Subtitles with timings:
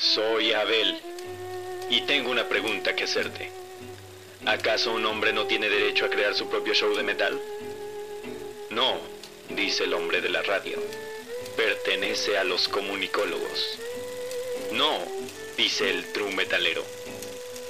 [0.00, 0.98] Soy Abel
[1.90, 3.50] y tengo una pregunta que hacerte.
[4.46, 7.38] ¿Acaso un hombre no tiene derecho a crear su propio show de metal?
[8.70, 8.98] No,
[9.50, 10.82] dice el hombre de la radio.
[11.54, 13.78] Pertenece a los comunicólogos.
[14.72, 15.00] No,
[15.58, 16.82] dice el true metalero.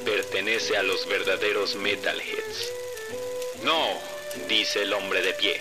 [0.04, 2.70] Pertenece a los verdaderos metalheads.
[3.64, 3.88] No,
[4.46, 5.60] dice el hombre de pie.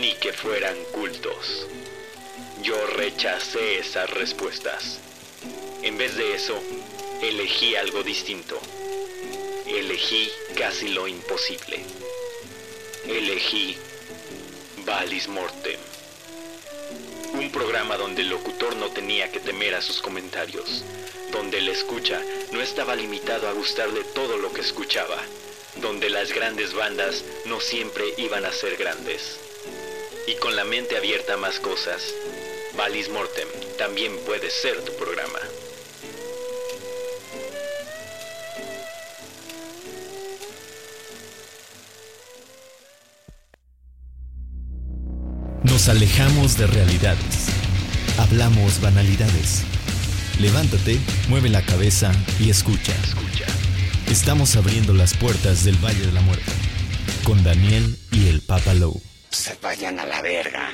[0.00, 1.68] Ni que fueran cultos.
[2.60, 4.98] Yo rechacé esas respuestas.
[5.86, 6.60] En vez de eso,
[7.22, 8.58] elegí algo distinto.
[9.68, 11.78] Elegí casi lo imposible.
[13.06, 13.78] Elegí
[14.84, 15.78] Valis Mortem.
[17.34, 20.82] Un programa donde el locutor no tenía que temer a sus comentarios,
[21.30, 25.22] donde el escucha no estaba limitado a gustarle todo lo que escuchaba,
[25.76, 29.38] donde las grandes bandas no siempre iban a ser grandes.
[30.26, 32.12] Y con la mente abierta a más cosas,
[32.76, 33.48] Valis Mortem
[33.78, 35.15] también puede ser tu programa.
[45.86, 47.46] Nos alejamos de realidades.
[48.18, 49.62] Hablamos banalidades.
[50.40, 50.98] Levántate,
[51.28, 52.92] mueve la cabeza y escucha.
[54.10, 56.50] Estamos abriendo las puertas del Valle de la Muerte
[57.22, 59.00] con Daniel y el Papa Low.
[59.30, 60.70] Se vayan a la verga.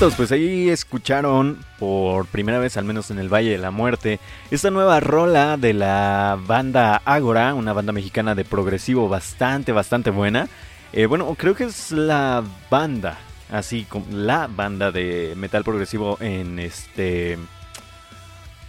[0.00, 4.18] Pues ahí escucharon por primera vez, al menos en el Valle de la Muerte,
[4.50, 10.48] esta nueva rola de la banda Ágora, una banda mexicana de progresivo bastante, bastante buena.
[10.94, 13.18] Eh, bueno, creo que es la banda,
[13.50, 17.36] así como la banda de metal progresivo en este.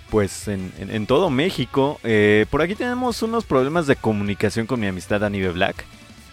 [0.10, 1.98] Pues en, todo México.
[2.04, 5.86] Eh, por aquí tenemos unos problemas de comunicación con mi amistad Anibe Black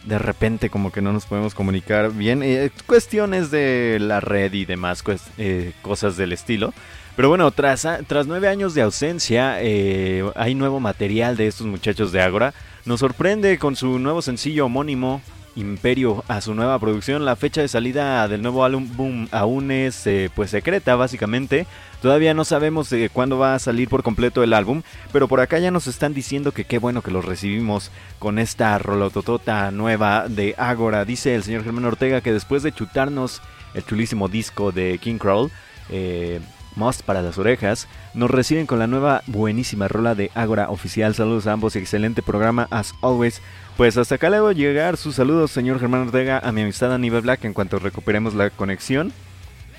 [0.08, 2.42] de repente como que no nos podemos comunicar bien.
[2.42, 5.04] Eh, cuestiones de la red y demás
[5.36, 6.72] eh, cosas del estilo.
[7.14, 12.10] Pero bueno, tras, tras nueve años de ausencia, eh, hay nuevo material de estos muchachos
[12.12, 12.54] de Agora.
[12.86, 15.20] Nos sorprende con su nuevo sencillo homónimo,
[15.58, 17.24] Imperio, a su nueva producción.
[17.24, 21.66] La fecha de salida del nuevo álbum aún es pues secreta, básicamente.
[22.00, 24.82] Todavía no sabemos de cuándo va a salir por completo el álbum,
[25.12, 27.90] pero por acá ya nos están diciendo que qué bueno que los recibimos
[28.20, 31.04] con esta rolototota nueva de Agora.
[31.04, 33.42] Dice el señor Germán Ortega que después de chutarnos
[33.74, 35.50] el chulísimo disco de King Crawl,
[35.90, 36.40] eh,
[36.76, 41.16] Must para las orejas, nos reciben con la nueva buenísima rola de Agora oficial.
[41.16, 43.42] Saludos a ambos y excelente programa as always.
[43.78, 46.92] Pues hasta acá le voy a llegar sus saludos, señor Germán Ortega, a mi amistad
[46.92, 49.12] Aníbal Black en cuanto recuperemos la conexión.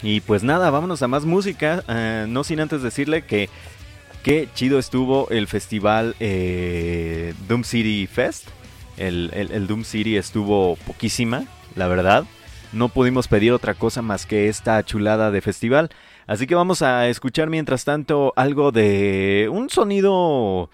[0.02, 1.84] Y pues nada, vámonos a más música.
[1.90, 3.50] Eh, no sin antes decirle que
[4.24, 8.48] qué chido estuvo el festival eh, Doom City Fest.
[8.96, 11.44] El, el, Doom City estuvo poquísima,
[11.76, 12.24] la verdad.
[12.72, 15.90] No pudimos pedir otra cosa más que esta chulada de festival.
[16.26, 20.70] Así que vamos a escuchar mientras tanto algo de un sonido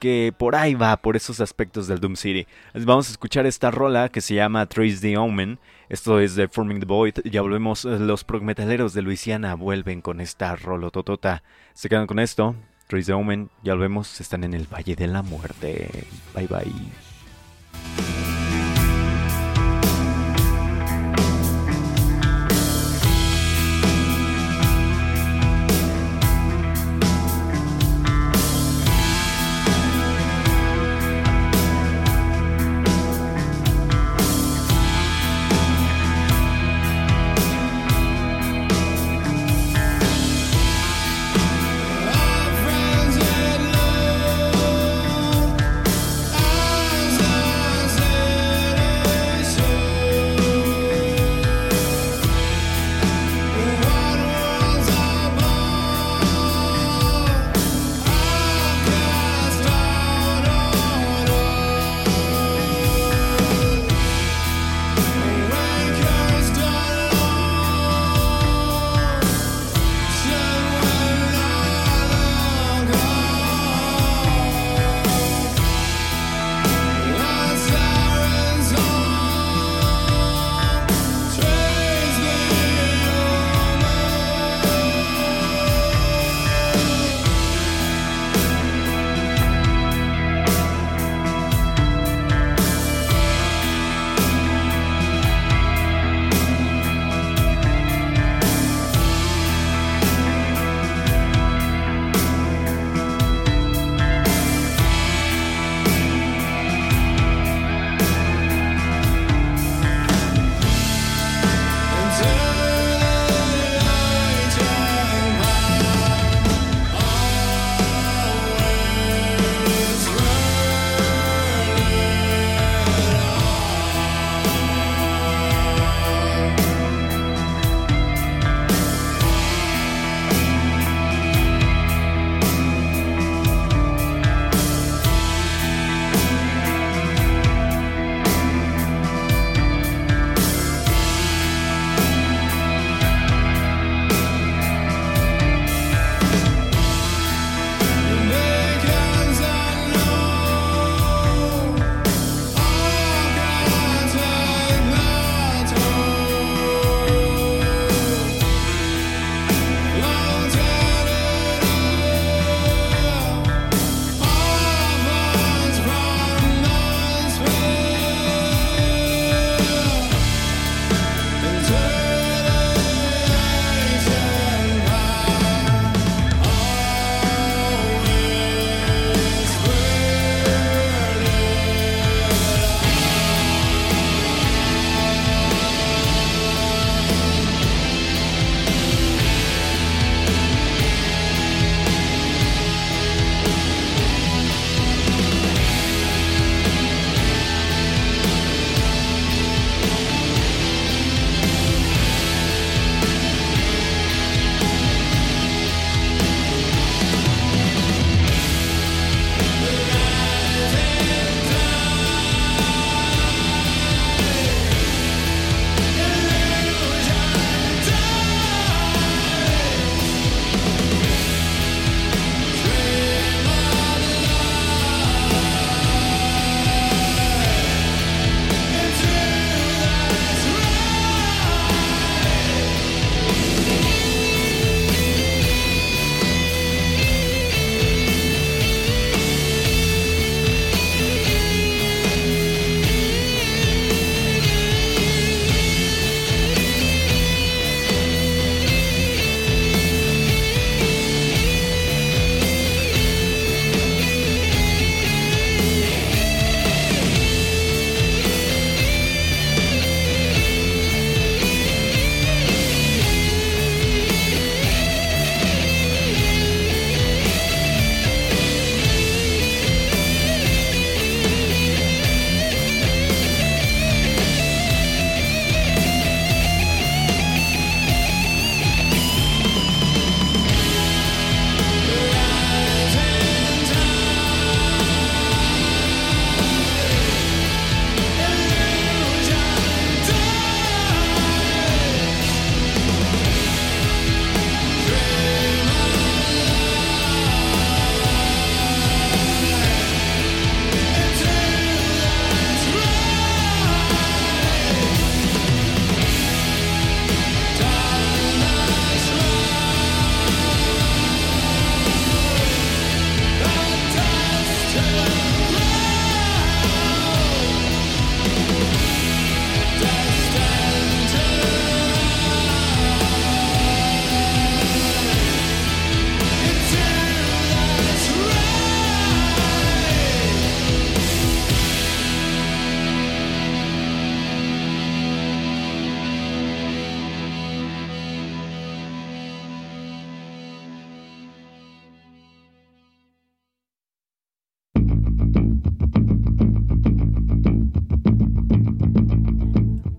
[0.00, 2.48] que por ahí va, por esos aspectos del Doom City.
[2.74, 5.60] Vamos a escuchar esta rola que se llama Trace the Omen.
[5.88, 7.18] Esto es de Forming the Void.
[7.24, 11.44] Ya volvemos, eh, los progmetaleros de Luisiana vuelven con esta rolototota.
[11.74, 12.56] Se quedan con esto.
[12.88, 16.06] Trace the Omen, ya volvemos, están en el Valle de la Muerte.
[16.34, 17.09] Bye bye.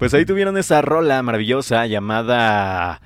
[0.01, 2.99] Pues ahí tuvieron esa rola maravillosa llamada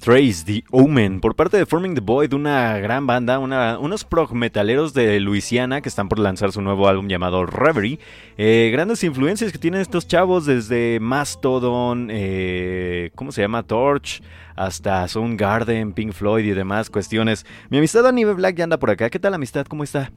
[0.00, 4.94] Trace the Omen por parte de Forming the Void, una gran banda, unos prog metaleros
[4.94, 8.00] de Luisiana que están por lanzar su nuevo álbum llamado Reverie.
[8.36, 13.62] Eh, grandes influencias que tienen estos chavos desde Mastodon, eh, ¿cómo se llama?
[13.62, 14.20] Torch,
[14.56, 17.46] hasta Soundgarden, Pink Floyd y demás cuestiones.
[17.70, 19.08] Mi amistad Anibe Black ya anda por acá.
[19.08, 19.66] ¿Qué tal amistad?
[19.66, 20.10] ¿Cómo está?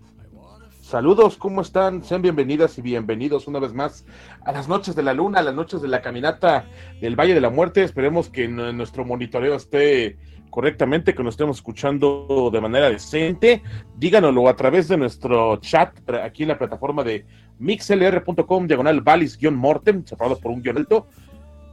[0.88, 2.02] Saludos, ¿cómo están?
[2.02, 4.06] Sean bienvenidas y bienvenidos una vez más
[4.46, 6.66] a las noches de la luna, a las noches de la caminata
[7.02, 7.84] del Valle de la Muerte.
[7.84, 10.18] Esperemos que nuestro monitoreo esté
[10.50, 13.64] correctamente, que nos estemos escuchando de manera decente.
[13.98, 15.92] Díganoslo a través de nuestro chat
[16.24, 17.26] aquí en la plataforma de
[17.60, 21.08] mixlr.com, diagonal valis-mortem, separado por un guion alto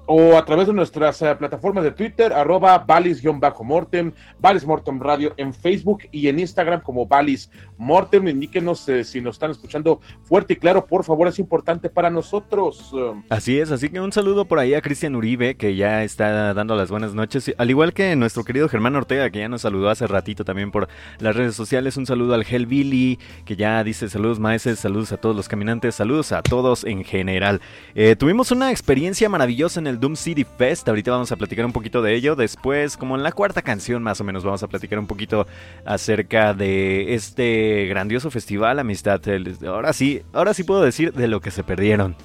[0.06, 5.54] o a través de nuestras eh, plataformas de Twitter, arroba valis-mortem, Valis Mortem Radio en
[5.54, 8.28] Facebook y en Instagram como Valis Mortem.
[8.28, 12.94] Indíquenos eh, si nos están escuchando fuerte y claro, por favor, es importante para nosotros.
[13.28, 16.76] Así es, así que un saludo por ahí a Cristian Uribe, que ya está dando
[16.76, 20.06] las buenas noches, al igual que nuestro querido Germán Ortega, que ya nos saludó hace
[20.06, 21.96] ratito también por las redes sociales.
[21.96, 26.32] Un saludo al Hellbilly, que ya dice saludos maestros, saludos a todos los caminantes, saludos
[26.32, 27.60] a todos en general.
[27.94, 30.88] Eh, tuvimos una experiencia maravillosa en el Doom City Fest.
[30.88, 32.36] Ahorita vamos a platicar un poquito de ello.
[32.36, 35.46] Después, como en la cuarta canción más o menos, vamos a platicar un poquito
[35.84, 39.20] acerca de este grandioso festival, amistad.
[39.66, 42.16] Ahora sí, ahora sí puedo decir de lo que se perdieron.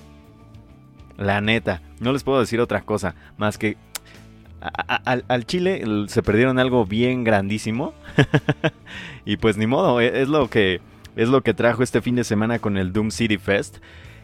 [1.17, 3.75] La neta, no les puedo decir otra cosa más que
[4.61, 7.93] al, Chile se perdieron algo bien grandísimo.
[9.25, 10.81] y pues ni modo, e, es lo que
[11.15, 13.77] es lo que trajo este fin de semana con el Doom City Fest.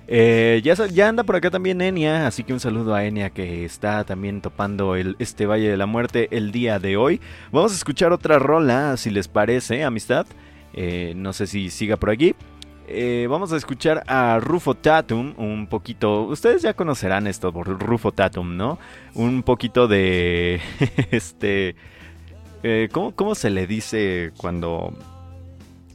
[0.07, 3.65] Eh, ya, ya, anda por acá también Enia, así que un saludo a Enia que
[3.65, 7.21] está también topando el, este Valle de la Muerte el día de hoy.
[7.51, 10.27] Vamos a escuchar otra rola, si les parece, amistad.
[10.73, 12.35] Eh, no sé si siga por aquí.
[12.87, 16.23] Eh, vamos a escuchar a Rufo Tatum un poquito.
[16.23, 18.77] Ustedes ya conocerán esto por Rufo Tatum, ¿no?
[19.15, 20.61] Un poquito de.
[21.11, 21.75] este.
[22.91, 24.93] ¿cómo, ¿Cómo se le dice cuando.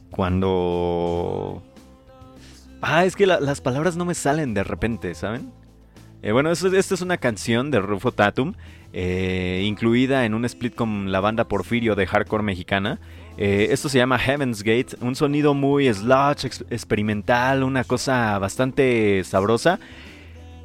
[0.09, 1.63] Cuando
[2.81, 5.51] Ah, es que las palabras no me salen de repente, ¿saben?
[6.23, 8.53] Eh, bueno, esta es una canción de Rufo Tatum,
[8.93, 12.99] eh, incluida en un split con la banda Porfirio de hardcore mexicana.
[13.37, 19.79] Eh, esto se llama Heaven's Gate, un sonido muy sludge, experimental, una cosa bastante sabrosa.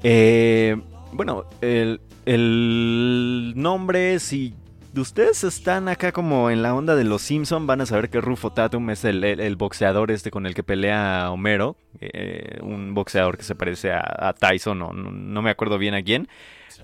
[0.03, 4.55] bueno, el, el nombre, si
[5.01, 8.53] ustedes están acá como en la onda de los Simpson, van a saber que Rufo
[8.53, 13.55] Tatum es el, boxeador este con el que pelea Homero, eh, un boxeador que se
[13.55, 16.29] parece a, Tyson, o no, me acuerdo bien a quién,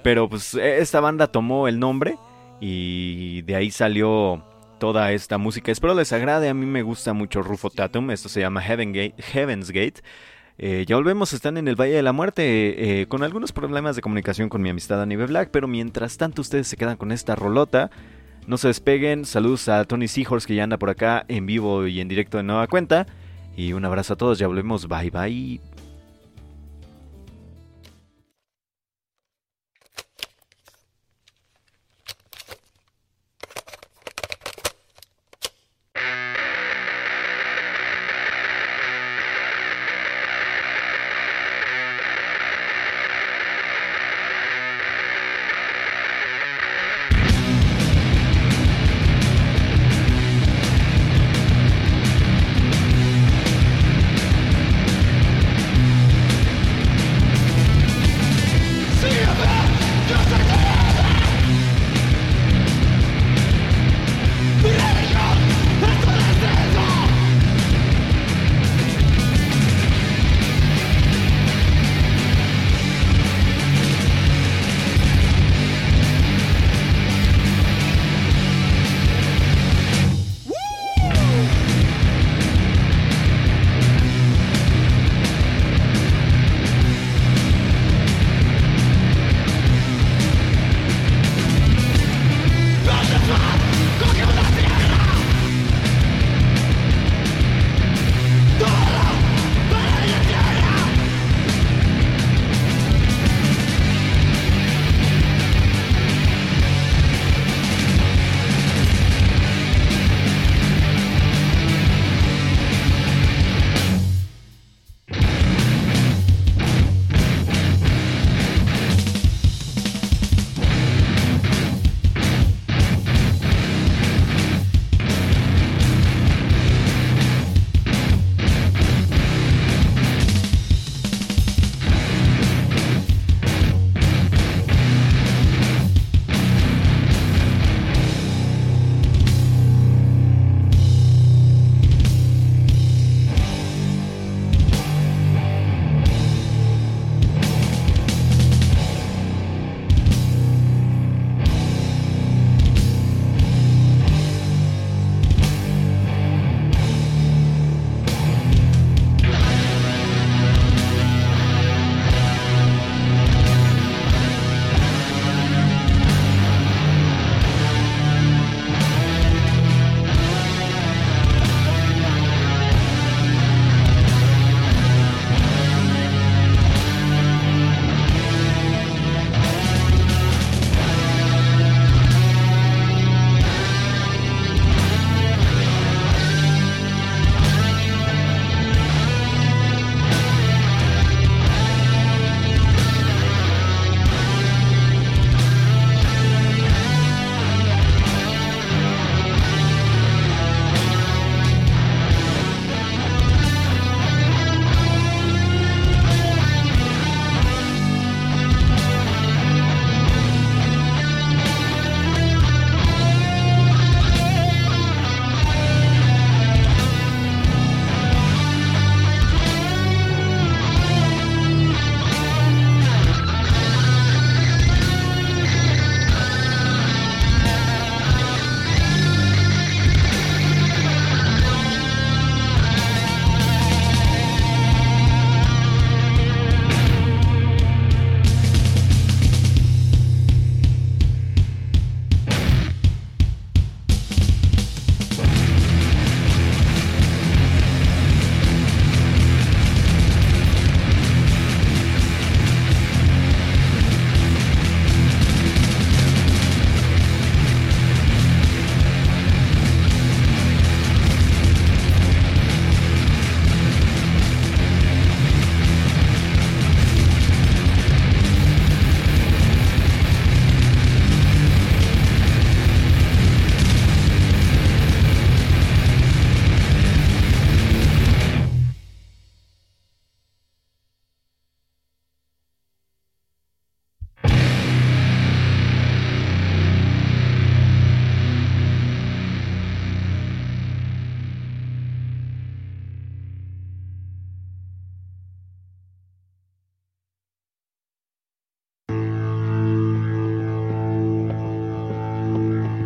[0.03, 2.17] pero pues esta banda tomó el nombre
[2.61, 4.45] y de ahí salió
[4.79, 5.71] toda esta música.
[5.71, 10.03] Espero les agrade, a mí me gusta mucho Rufo Tatum, esto se llama Heaven's Gate.
[10.59, 14.03] Eh, ya volvemos, están en el Valle de la Muerte eh, con algunos problemas de
[14.03, 17.35] comunicación con mi amistad a nivel Black, pero mientras tanto ustedes se quedan con esta
[17.35, 17.91] rolota.
[18.47, 22.01] No se despeguen, saludos a Tony Seahorse que ya anda por acá en vivo y
[22.01, 23.07] en directo de nueva cuenta.
[23.57, 25.72] Y un abrazo a todos, ya volvemos, bye bye.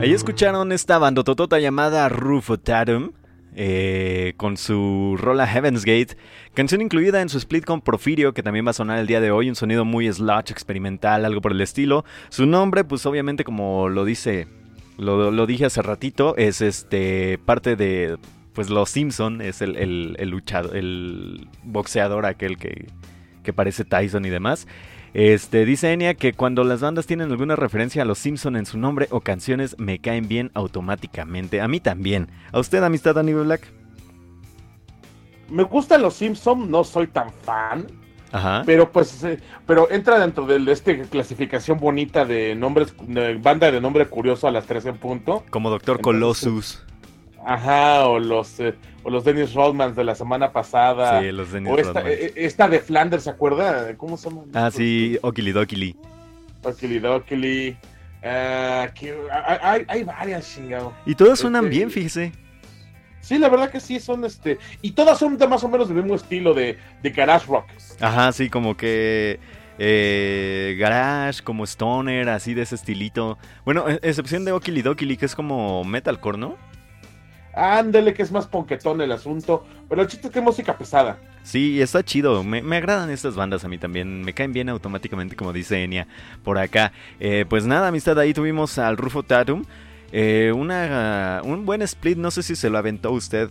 [0.06, 3.10] Ahí escucharon esta bandototota llamada Rufo Tatum.
[3.56, 6.16] Eh, con su rola Heaven's Gate,
[6.54, 9.32] canción incluida en su split con Porfirio, que también va a sonar el día de
[9.32, 12.04] hoy, un sonido muy sludge, experimental, algo por el estilo.
[12.28, 14.46] Su nombre, pues obviamente como lo dice,
[14.96, 18.16] lo, dije hace ratito, es este parte de,
[18.52, 22.86] pues los Simpson, es el, el, luchador, el boxeador aquel que,
[23.42, 24.68] que parece Tyson y demás.
[25.16, 28.76] Este, dice Enya que cuando las bandas tienen alguna referencia a los Simpson en su
[28.76, 31.62] nombre o canciones me caen bien automáticamente.
[31.62, 32.28] A mí también.
[32.52, 33.66] ¿A usted, amistad Danny Black?
[35.48, 37.86] Me gustan los Simpson, no soy tan fan.
[38.30, 38.62] Ajá.
[38.66, 42.92] Pero pues, eh, pero entra dentro de esta clasificación bonita de nombres,
[43.40, 45.44] banda de nombre curioso a las 3 en punto.
[45.48, 46.84] Como Doctor Colossus.
[47.46, 51.20] Ajá, o los, eh, o los Dennis Rodmans de la semana pasada.
[51.20, 53.96] Sí, los Dennis o esta, eh, esta, de Flanders, ¿se acuerda?
[53.96, 54.42] ¿Cómo se llama?
[54.52, 55.96] Ah, sí, Okili Okili
[58.24, 58.90] ah,
[59.62, 60.92] hay, hay, varias, chingado.
[61.06, 62.32] Y todas suenan este, bien, fíjese.
[63.20, 64.58] Sí, la verdad que sí, son este.
[64.82, 67.66] Y todas son de más o menos del mismo estilo de, de garage rock.
[68.00, 69.38] Ajá, sí, como que.
[69.78, 73.38] Eh, garage, como stoner, así de ese estilito.
[73.64, 76.56] Bueno, e, excepción de Okili Dokili, que es como metalcore, ¿no?
[77.56, 79.64] Ándele, que es más ponquetón el asunto.
[79.88, 81.18] Pero el chiste es que es música pesada.
[81.42, 82.44] Sí, está chido.
[82.44, 84.22] Me, agradan estas bandas a mí también.
[84.22, 86.06] Me caen bien automáticamente, como dice Enya
[86.44, 86.92] por acá.
[87.18, 89.64] Eh, pues nada, amistad, ahí tuvimos al Rufo Tatum.
[90.12, 93.50] Eh, una, un buen split, no sé si se lo aventó usted,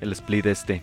[0.00, 0.82] el split este.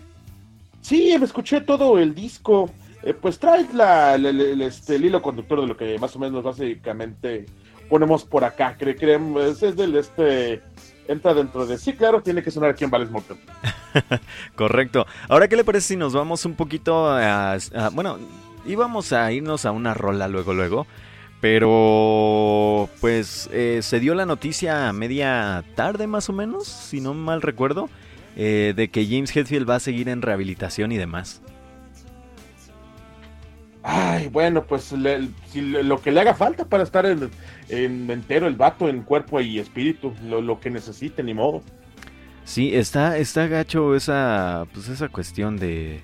[0.80, 2.70] Sí, me escuché todo el disco.
[3.02, 7.46] Eh, pues trae la, este, el hilo conductor de lo que más o menos básicamente
[7.88, 8.76] ponemos por acá.
[8.78, 10.62] Creemos, es del este
[11.10, 13.08] entra dentro de sí, claro, tiene que sonar aquí en Vales.
[14.54, 15.06] Correcto.
[15.28, 17.58] Ahora, ¿qué le parece si nos vamos un poquito a,
[17.92, 18.18] bueno,
[18.66, 20.86] íbamos a irnos a una rola luego, luego.
[21.40, 27.14] Pero, pues, eh, se dio la noticia a media tarde más o menos, si no
[27.14, 27.88] mal recuerdo,
[28.36, 31.40] eh, de que James Hetfield va a seguir en rehabilitación y demás.
[33.82, 37.30] Ay, bueno, pues lo que le haga falta para estar en,
[38.10, 41.62] entero el vato, en cuerpo y espíritu, lo, que necesite, ni modo.
[42.44, 46.00] Sí, está, está gacho esa, pues esa cuestión de,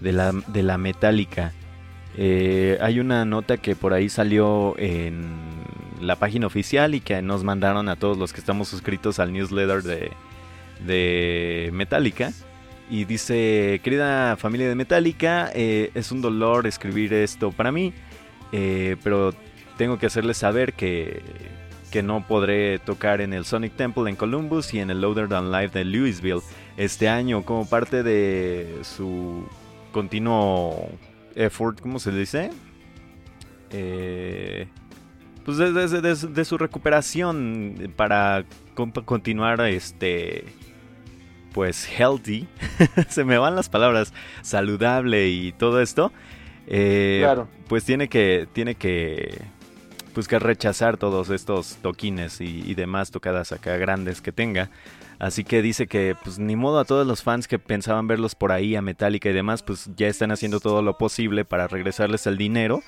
[0.00, 1.52] de, la, de la metálica.
[2.16, 5.36] Eh, hay una nota que por ahí salió en
[6.00, 9.82] la página oficial y que nos mandaron a todos los que estamos suscritos al newsletter
[9.82, 10.12] de,
[10.84, 12.32] de Metallica
[12.90, 17.92] y dice, querida familia de Metallica, eh, es un dolor escribir esto para mí,
[18.52, 19.34] eh, pero
[19.78, 21.22] tengo que hacerles saber que,
[21.90, 25.50] que no podré tocar en el Sonic Temple en Columbus y en el Loader Down
[25.50, 26.42] Live de Louisville
[26.76, 29.46] este año como parte de su
[29.92, 30.88] continuo
[31.34, 32.50] effort, ¿cómo se dice?
[33.70, 34.68] Eh,
[35.44, 38.44] pues de, su recuperación para
[39.04, 40.44] continuar este
[41.54, 42.48] pues healthy,
[43.08, 44.12] se me van las palabras,
[44.42, 46.12] saludable y todo esto,
[46.66, 47.48] eh, claro.
[47.68, 49.40] pues tiene que, tiene que,
[50.12, 54.68] pues que rechazar todos estos toquines y, demás tocadas acá grandes que tenga.
[55.20, 58.50] Así que dice que, pues ni modo a todos los fans que pensaban verlos por
[58.50, 62.36] ahí a Metallica y demás, pues ya están haciendo todo lo posible para regresarles el
[62.36, 62.82] dinero,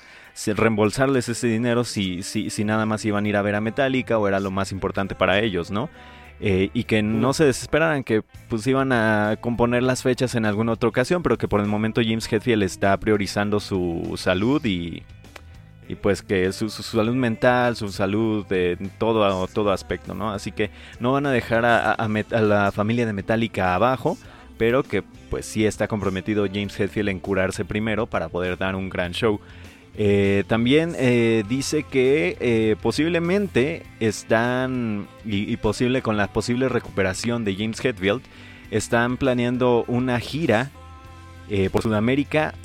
[0.45, 4.17] reembolsarles ese dinero si, si, si nada más iban a ir a ver a Metallica
[4.17, 5.89] o era lo más importante para ellos, ¿no?
[6.39, 10.73] Eh, y que no se desesperaran, que pues iban a componer las fechas en alguna
[10.73, 15.01] otra ocasión, pero que por el momento James Hetfield está priorizando su salud y,
[15.87, 20.31] y pues que su, salud mental, su salud de todo, todo aspecto, ¿no?
[20.31, 20.69] Así que
[20.99, 24.15] no van a dejar a, a la familia de Metallica abajo,
[24.59, 28.89] pero que pues sí está comprometido James Hetfield en curarse primero para poder dar un
[28.89, 29.39] gran show.
[29.99, 37.55] Eh, también eh, dice que eh, posiblemente están, y, posible con la posible recuperación de
[37.55, 38.21] James Hetfield,
[38.69, 40.69] están planeando una gira
[41.71, 42.55] por Sudamérica,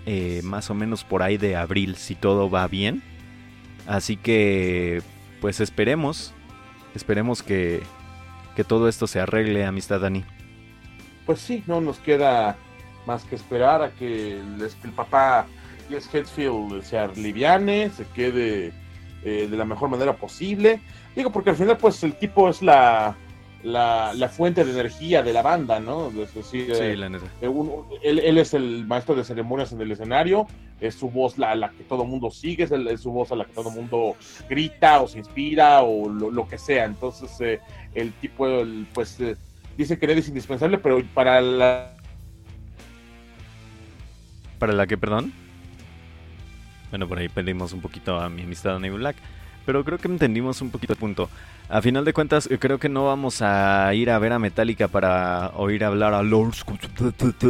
[0.42, 3.00] más o menos por ahí de abril, si todo va bien.
[3.86, 5.02] Así que,
[5.40, 6.34] pues esperemos,
[6.92, 7.84] esperemos que,
[8.56, 10.24] que todo esto se arregle, amistad Dani.
[11.24, 12.56] Pues sí, no nos queda
[13.06, 15.46] más que esperar a que el papá
[15.90, 18.72] es Hetfield se aliviane, se quede
[19.24, 20.80] eh, de la mejor manera posible.
[21.14, 23.16] Digo, porque al final, pues el tipo es la,
[23.62, 26.08] la, fuente de energía de la banda, ¿no?
[26.08, 27.26] Es decir, sí, eh, la neta.
[27.40, 27.50] Eh,
[28.02, 30.48] él, es el maestro de ceremonias en el escenario,
[30.80, 33.52] es su voz la, la que todo mundo sigue, es, su voz a la que
[33.52, 34.16] todo mundo
[34.48, 36.84] grita o se inspira o lo, que sea.
[36.84, 37.60] Entonces,
[37.94, 38.48] el tipo,
[38.92, 39.18] pues,
[39.76, 41.94] dice que él es indispensable, pero para la...
[44.58, 45.32] ¿Para la que, perdón?
[46.92, 49.16] Bueno, por ahí perdimos un poquito a mi amistad Danny Black.
[49.64, 51.30] pero creo que entendimos un poquito el punto.
[51.70, 54.88] A final de cuentas, eh, creo que no vamos a ir a ver a Metallica
[54.88, 56.52] para oír hablar a Lord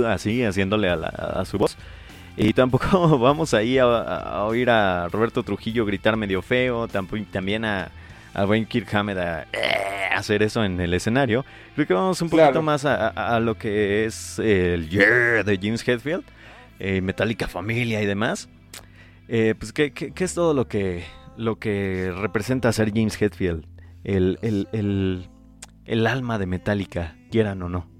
[0.06, 1.76] así, haciéndole a, su voz.
[2.36, 7.90] Y tampoco vamos ahí a, a, oír a Roberto Trujillo gritar medio feo, también a,
[8.34, 11.44] a Wayne Kirk a eh, hacer eso en el escenario.
[11.74, 16.22] Creo que vamos un poquito más a, lo que es el Yeah de James Hetfield,
[16.78, 18.48] eh, Metallica Familia y demás.
[19.28, 21.04] Eh, pues, ¿qué, ¿qué, es todo lo que,
[21.36, 23.66] lo que representa ser James Hetfield?
[24.04, 25.28] El, el, el,
[25.84, 27.92] el alma de Metallica, quieran o no.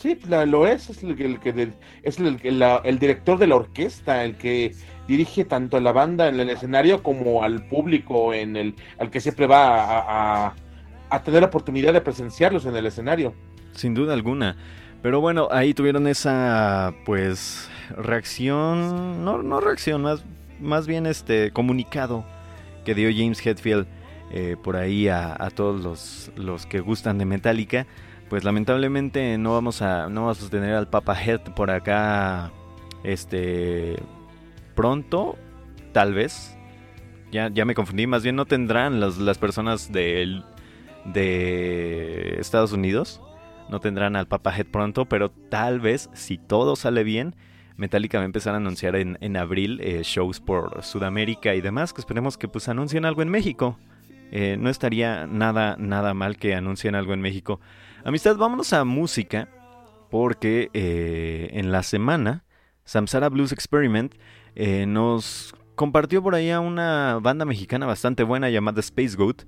[0.00, 4.74] Sí, lo es, es el, que es el, director de la orquesta, el que
[5.06, 9.20] dirige tanto a la banda en el escenario como al público en el, al que
[9.20, 10.54] siempre va a,
[11.10, 13.34] a, tener la oportunidad de presenciarlos en el escenario.
[13.72, 14.56] Sin duda alguna.
[15.02, 20.24] Pero bueno, ahí tuvieron esa pues reacción, no, no reacción, más,
[20.60, 22.24] más bien este comunicado
[22.84, 23.86] que dio James Hetfield
[24.32, 27.86] eh, por ahí a, todos los, los que gustan de Metallica.
[28.28, 32.52] Pues lamentablemente no vamos a no vamos a tener al Papa Head por acá
[33.02, 33.96] este
[34.76, 35.36] pronto
[35.92, 36.56] tal vez.
[37.32, 40.42] Ya, ya me confundí más bien no tendrán las personas de,
[41.04, 43.20] de Estados Unidos
[43.68, 47.36] no tendrán al Papa Head pronto pero tal vez si todo sale bien
[47.80, 51.94] Metallica va a empezar a anunciar en, en abril eh, shows por Sudamérica y demás
[51.94, 53.78] que esperemos que pues anuncien algo en México.
[54.32, 57.58] Eh, no estaría nada nada mal que anuncien algo en México.
[58.04, 59.48] Amistad, vámonos a música,
[60.10, 62.44] porque eh, en la semana
[62.84, 64.14] Samsara Blues Experiment
[64.86, 69.44] nos compartió por ahí a una banda mexicana bastante buena llamada Space Goat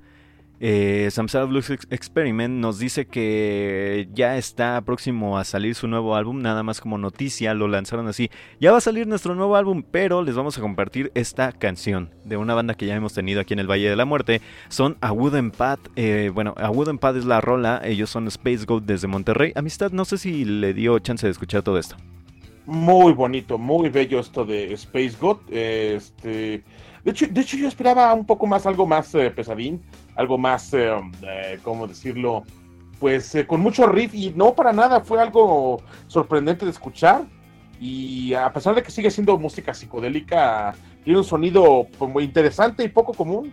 [0.65, 6.41] eh, Samsara Blues Experiment nos dice que ya está próximo a salir su nuevo álbum,
[6.41, 8.31] nada más como noticia, lo lanzaron así.
[8.61, 12.37] Ya va a salir nuestro nuevo álbum, pero les vamos a compartir esta canción de
[12.37, 14.41] una banda que ya hemos tenido aquí en el Valle de la Muerte.
[14.69, 18.65] Son A Wooden Path, eh, bueno, A Wooden Path es la rola, ellos son Space
[18.65, 19.51] Goat desde Monterrey.
[19.57, 21.97] Amistad, no sé si le dio chance de escuchar todo esto.
[22.67, 25.41] Muy bonito, muy bello esto de Space Goat.
[25.51, 26.63] Este,
[27.03, 29.83] de hecho, de hecho yo esperaba un poco más, algo más eh, pesadín
[30.17, 30.91] algo más, eh,
[31.23, 32.45] eh, ¿cómo decirlo?
[32.99, 37.25] Pues eh, con mucho riff y no para nada, fue algo sorprendente de escuchar
[37.81, 42.89] y a pesar de que sigue siendo música psicodélica, tiene un sonido muy interesante y
[42.89, 43.53] poco común.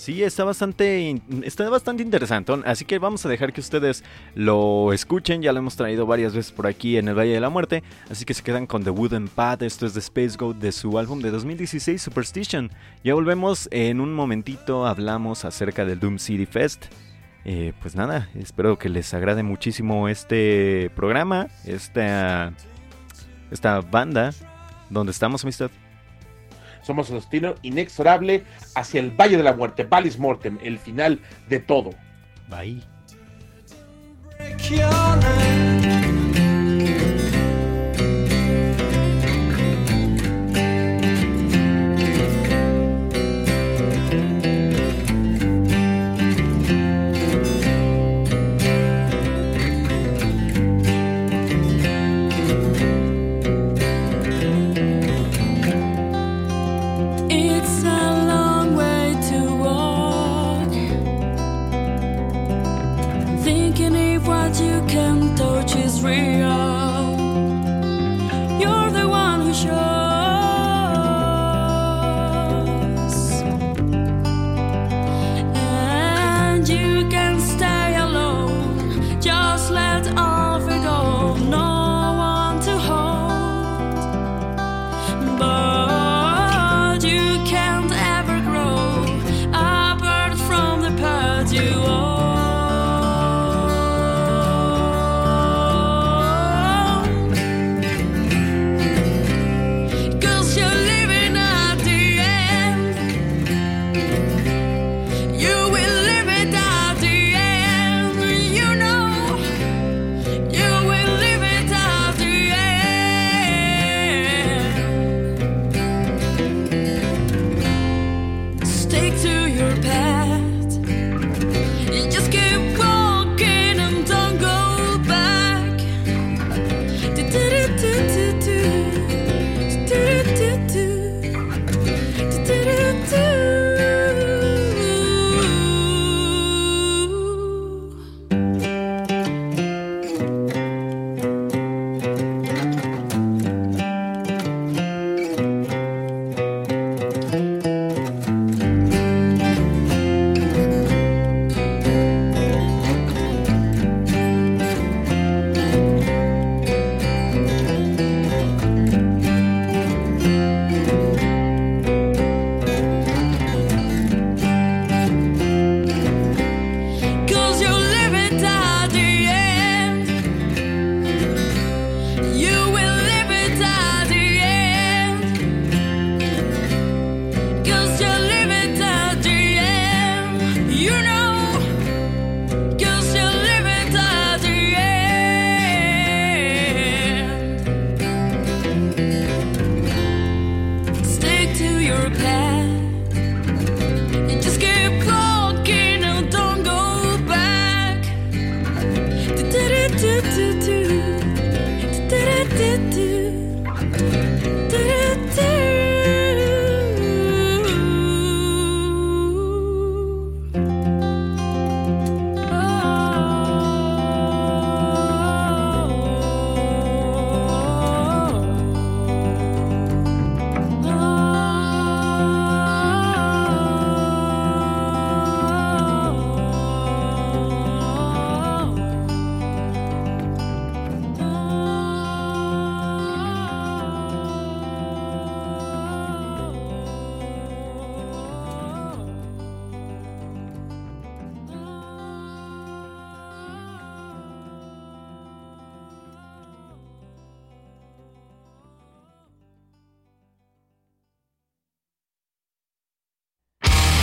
[0.00, 2.54] Sí, está bastante, está bastante interesante.
[2.64, 4.02] Así que vamos a dejar que ustedes
[4.34, 5.42] lo escuchen.
[5.42, 7.82] Ya lo hemos traído varias veces por aquí en el Valle de la Muerte.
[8.08, 9.60] Así que se quedan con The Wooden Path.
[9.60, 12.70] Esto es de Space Goat de su álbum de 2016, Superstition.
[13.04, 14.86] Ya volvemos en un momentito.
[14.86, 16.86] Hablamos acerca del Doom City Fest.
[17.44, 22.54] Eh, pues nada, espero que les agrade muchísimo este programa, esta,
[23.50, 24.32] esta banda
[24.88, 25.70] donde estamos, amistad.
[26.90, 28.42] Somos el destino inexorable
[28.74, 31.90] hacia el Valle de la Muerte, Valis Mortem, el final de todo.
[32.48, 32.82] Bye.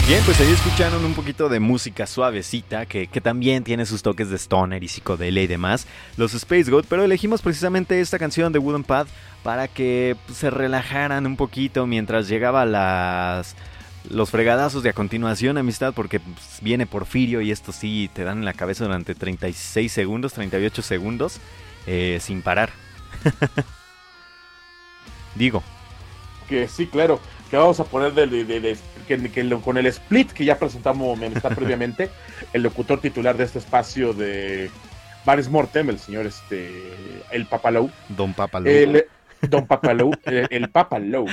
[0.07, 4.29] Bien, pues ahí escucharon un poquito de música suavecita que, que también tiene sus toques
[4.29, 8.59] de stoner y psicodelia y demás, los Space Goat, pero elegimos precisamente esta canción de
[8.59, 9.09] Wooden Path
[9.43, 13.57] para que pues, se relajaran un poquito mientras llegaba las
[14.09, 18.37] los fregadazos de a continuación, amistad, porque pues, viene Porfirio y esto sí te dan
[18.37, 21.41] en la cabeza durante 36 segundos, 38 segundos,
[21.85, 22.69] eh, sin parar.
[25.35, 25.61] Digo,
[26.47, 29.77] Que sí, claro, que vamos a poner de, de- de- de- que, que lo- con
[29.77, 32.09] el split que ya presentamos Amistad previamente,
[32.53, 34.69] el locutor titular de este espacio de
[35.25, 36.71] Bares Mortem, el señor este,
[37.31, 38.69] el Papalou, Don Papalo.
[38.69, 39.05] el,
[39.49, 41.27] Don Papalou, el, el Papalou.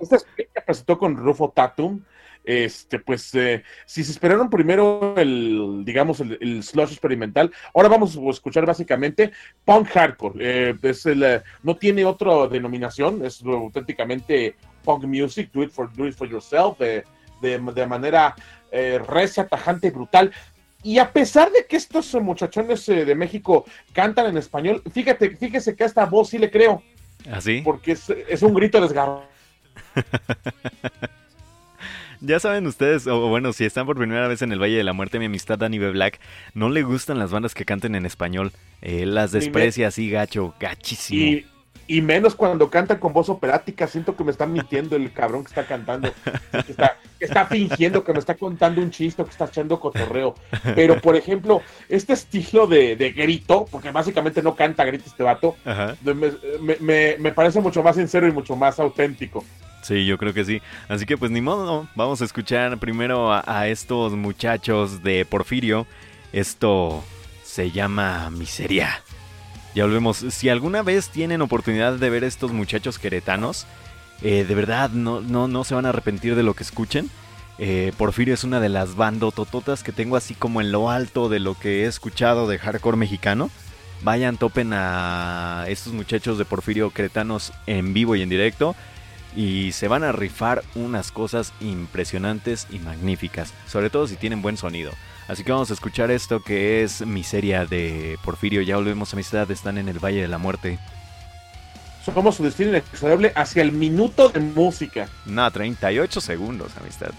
[0.00, 2.00] Este split que presentó con Rufo Tatum,
[2.46, 8.16] este, pues, eh, si se esperaron primero el, digamos, el, el slush experimental, ahora vamos
[8.18, 9.32] a escuchar básicamente
[9.64, 10.34] punk hardcore.
[10.70, 15.90] Eh, es el, eh, no tiene otra denominación, es auténticamente punk music, do it for,
[15.96, 17.04] do it for yourself, eh,
[17.40, 18.34] de, de manera
[18.70, 20.32] eh, recia, tajante y brutal.
[20.82, 25.74] Y a pesar de que estos muchachones eh, de México cantan en español, fíjate, fíjese
[25.74, 26.82] que a esta voz sí le creo,
[27.32, 27.62] ¿Así?
[27.64, 29.24] porque es, es un grito desgarrado.
[32.20, 34.94] Ya saben ustedes, o bueno, si están por primera vez en el Valle de la
[34.94, 35.90] Muerte, mi amistad Danny B.
[35.90, 36.20] Black,
[36.54, 38.52] no le gustan las bandas que canten en español.
[38.80, 41.20] Eh, las desprecia así, gacho, gachísimo.
[41.20, 41.46] Y,
[41.86, 45.48] y menos cuando cantan con voz operática, siento que me están mintiendo el cabrón que
[45.48, 46.12] está cantando,
[46.64, 50.34] que está, que está fingiendo que me está contando un chiste, que está echando cotorreo.
[50.74, 55.56] Pero, por ejemplo, este estilo de, de grito, porque básicamente no canta grito este vato,
[56.80, 59.44] me, me- parece mucho más sincero y mucho más auténtico.
[59.82, 60.62] Sí, yo creo que sí.
[60.88, 61.88] Así que pues ni modo, ¿no?
[61.94, 65.86] vamos a escuchar primero a, a estos muchachos de Porfirio.
[66.32, 67.04] Esto
[67.44, 69.02] se llama Miseria.
[69.74, 70.18] Ya volvemos.
[70.30, 73.66] Si alguna vez tienen oportunidad de ver estos muchachos queretanos,
[74.22, 77.10] eh, de verdad no, no, no se van a arrepentir de lo que escuchen.
[77.58, 81.40] Eh, Porfirio es una de las bandotototas que tengo así como en lo alto de
[81.40, 83.50] lo que he escuchado de hardcore mexicano.
[84.02, 88.76] Vayan, topen a estos muchachos de Porfirio Queretanos en vivo y en directo
[89.36, 94.56] y se van a rifar unas cosas impresionantes y magníficas, sobre todo si tienen buen
[94.56, 94.92] sonido.
[95.28, 98.60] Así que vamos a escuchar esto que es Miseria de Porfirio.
[98.62, 100.78] Ya volvemos a amistad, están en el Valle de la Muerte.
[102.04, 105.08] Somos su destino inexorable hacia el minuto de música.
[105.24, 107.12] No, 38 segundos, amistad.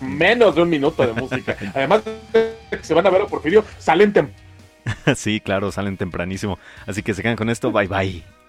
[0.00, 1.56] Menos de un minuto de música.
[1.74, 4.50] Además de que se van a ver a Porfirio, salen temprano.
[5.16, 6.58] sí, claro, salen tempranísimo.
[6.86, 8.39] Así que se quedan con esto, bye bye.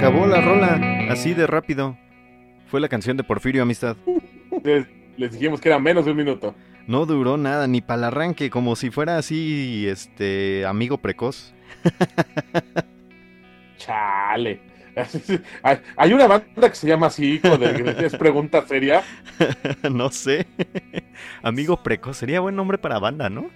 [0.00, 0.80] Acabó la rola,
[1.10, 1.94] así de rápido.
[2.68, 3.98] Fue la canción de Porfirio, amistad.
[4.64, 4.86] Les,
[5.18, 6.54] les dijimos que era menos de un minuto.
[6.86, 11.52] No duró nada, ni para el arranque, como si fuera así, este, amigo precoz.
[13.76, 14.60] Chale.
[15.96, 17.38] Hay, una banda que se llama así,
[17.98, 19.02] es pregunta seria.
[19.90, 20.46] no sé.
[21.42, 23.50] amigo precoz, sería buen nombre para banda, ¿no?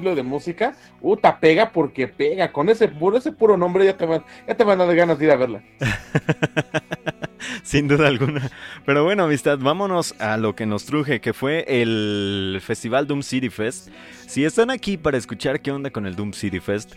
[0.00, 2.50] Estilo de música, uta, pega porque pega.
[2.52, 5.18] Con ese puro, ese puro nombre ya te van, ya te van a dar ganas
[5.18, 5.62] de ir a verla.
[7.62, 8.50] Sin duda alguna.
[8.86, 13.50] Pero bueno, amistad, vámonos a lo que nos truje, que fue el Festival Doom City
[13.50, 13.88] Fest.
[14.26, 16.94] Si están aquí para escuchar qué onda con el Doom City Fest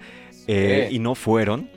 [0.47, 0.95] eh, Sí.
[0.95, 1.70] y no fueron,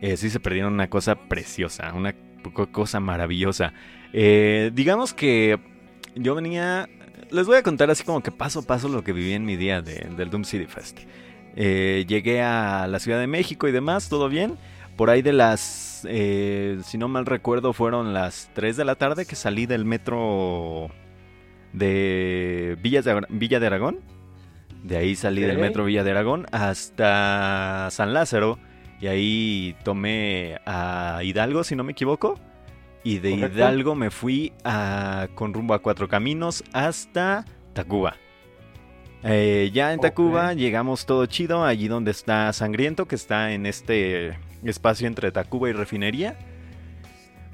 [0.00, 2.14] eh, sí se perdieron una cosa preciosa, una
[2.52, 3.72] co- cosa maravillosa.
[4.12, 5.58] Eh, digamos que
[6.14, 6.88] yo venía...
[7.30, 9.56] Les voy a contar así como que paso a paso lo que viví en mi
[9.56, 11.00] día de- del Doom City Fest.
[11.56, 14.56] Eh, llegué a la Ciudad de México y demás, todo bien.
[14.96, 19.26] Por ahí de las, eh, si no mal recuerdo, fueron las 3 de la tarde
[19.26, 20.88] que salí del metro
[21.72, 24.00] de Villa de, Villa de Aragón.
[24.82, 28.58] De ahí salí del metro Villa de Aragón hasta San Lázaro.
[29.00, 32.38] Y ahí tomé a Hidalgo, si no me equivoco.
[33.04, 33.56] Y de Correcto.
[33.56, 38.16] Hidalgo me fui a, con rumbo a Cuatro Caminos hasta Tacuba.
[39.22, 40.00] Eh, ya en.
[40.00, 45.68] Tacuba llegamos todo chido, allí donde está Sangriento, que está en este espacio entre Tacuba
[45.68, 46.36] y Refinería.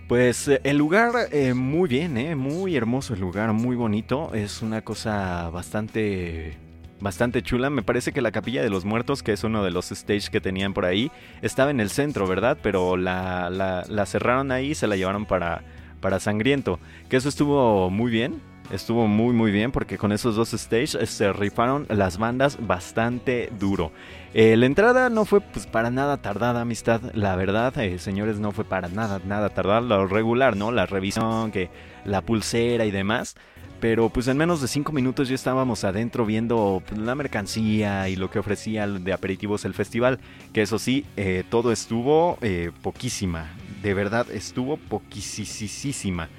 [0.09, 4.35] Pues eh, el lugar eh, muy bien, eh, muy hermoso el lugar, muy bonito.
[4.35, 6.57] Es una cosa bastante,
[7.05, 7.71] bastante chula.
[7.71, 10.41] Me parece que la Capilla de los Muertos, que es uno de los stages que
[10.41, 12.59] tenían por ahí, estaba en el centro, ¿verdad?
[12.61, 15.63] Pero la, la, cerraron ahí y se la llevaron para,
[16.01, 16.81] para Sangriento.
[17.09, 18.41] Que eso estuvo muy bien.
[18.71, 23.53] Estuvo muy muy bien porque con esos dos stages eh, se rifaron las bandas bastante
[23.61, 23.93] duro.
[24.33, 27.03] Eh, la entrada no fue pues para nada tardada, amistad.
[27.13, 29.83] La verdad, eh, señores, no fue para nada, nada tardada.
[29.83, 30.73] Lo regular, ¿no?
[30.73, 31.69] La revisión, que
[32.07, 33.37] la pulsera y demás.
[33.85, 38.17] Pero pues en menos de 5 minutos ya estábamos adentro viendo pues, la mercancía y
[38.17, 40.21] lo que ofrecía de aperitivos el festival.
[40.55, 43.53] Que eso sí, eh, todo estuvo eh, poquísima.
[43.83, 46.31] De verdad, estuvo poquisísima.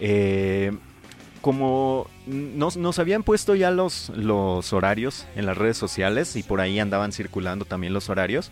[0.00, 0.76] Eh,
[1.40, 6.60] como nos, nos habían puesto ya los, los horarios en las redes sociales y por
[6.60, 8.50] ahí andaban circulando también los horarios,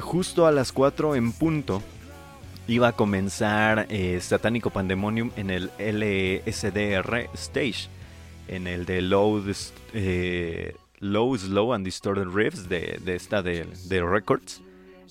[0.00, 1.82] justo a las 4 en punto
[2.68, 7.88] iba a comenzar eh, Satánico Pandemonium en el LSDR Stage,
[8.48, 9.42] en el de Low,
[9.92, 14.62] eh, Low Slow and Distorted Riffs de, de esta de, de Records,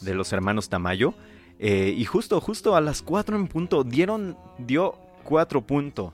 [0.01, 1.13] de los hermanos Tamayo.
[1.57, 4.95] Eh, y justo, justo a las 4 en punto dieron, dio
[5.25, 6.11] 4.000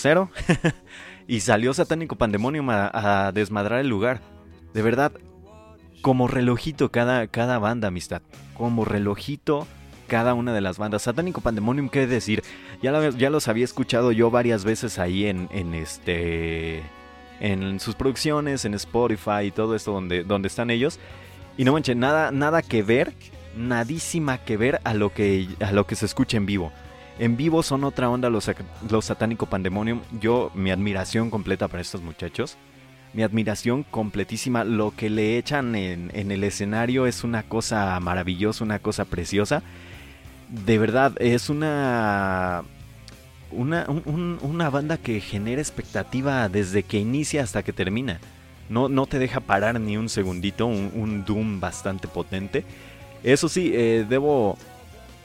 [0.00, 0.30] 000
[1.28, 4.22] y salió Satánico Pandemonium a, a desmadrar el lugar.
[4.72, 5.12] De verdad,
[6.00, 8.22] como relojito cada, cada banda, amistad.
[8.54, 9.66] Como relojito
[10.08, 11.02] cada una de las bandas.
[11.02, 12.42] Satánico Pandemonium, ¿qué decir?
[12.82, 16.82] Ya, ya los había escuchado yo varias veces ahí en, en este.
[17.40, 20.98] En sus producciones, en Spotify y todo esto donde, donde están ellos.
[21.56, 23.12] Y no manches, nada, nada que ver,
[23.56, 26.72] nadísima que ver a lo que, a lo que se escucha en vivo.
[27.20, 28.50] En vivo son otra onda los,
[28.90, 30.00] los Satánico Pandemonium.
[30.20, 32.56] Yo, mi admiración completa para estos muchachos.
[33.14, 34.64] Mi admiración completísima.
[34.64, 39.62] Lo que le echan en, en el escenario es una cosa maravillosa, una cosa preciosa.
[40.48, 42.62] De verdad, es una.
[43.50, 48.20] Una, un- un- una banda que genera expectativa desde que inicia hasta que termina.
[48.68, 50.66] No, no te deja parar ni un segundito.
[50.66, 52.64] Un, un Doom bastante potente.
[53.24, 54.58] Eso sí, eh, debo,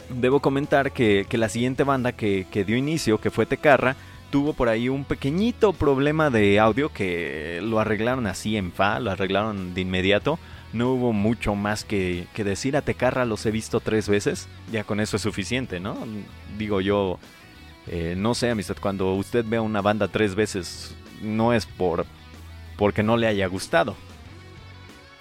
[0.10, 3.96] debo comentar que, que la siguiente banda que, que dio inicio, que fue Tecarra,
[4.34, 9.12] tuvo por ahí un pequeñito problema de audio que lo arreglaron así en fa, lo
[9.12, 10.40] arreglaron de inmediato.
[10.74, 14.86] No hubo mucho más que, que decir a Tecarra, los he visto tres veces, ya
[14.86, 15.96] con eso es suficiente, ¿no?
[16.58, 17.20] Digo yo,
[17.86, 22.08] eh, no sé, amistad, cuando usted ve a una banda tres veces, no es por
[22.76, 23.96] porque no le haya gustado.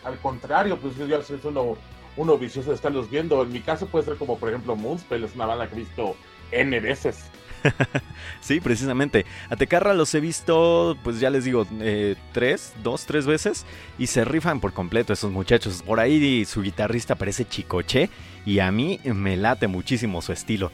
[0.05, 1.77] Al contrario, pues yo es uno,
[2.17, 3.43] uno vicioso de estarlos viendo.
[3.43, 6.17] En mi caso puede ser como, por ejemplo, Moonspell, es una banda que he visto
[6.51, 7.31] N veces.
[8.41, 9.25] Sí, precisamente.
[9.51, 13.65] A Tecarra los he visto, pues ya les digo, eh, tres, dos, tres veces.
[13.99, 15.83] Y se rifan por completo esos muchachos.
[15.83, 18.11] Por ahí su guitarrista parece Chicoche.
[18.45, 20.73] Y a mí me late muchísimo su estilo.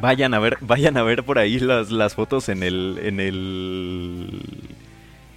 [0.00, 2.98] Vayan a ver, vayan a ver por ahí las, las fotos en el.
[3.02, 4.42] en el.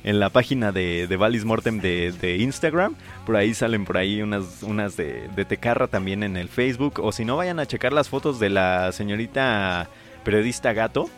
[0.03, 2.95] En la página de, de Valis Mortem de, de Instagram.
[3.23, 6.99] Por ahí salen por ahí unas, unas de, de Tecarra también en el Facebook.
[7.03, 9.89] O si no, vayan a checar las fotos de la señorita
[10.23, 11.09] periodista Gato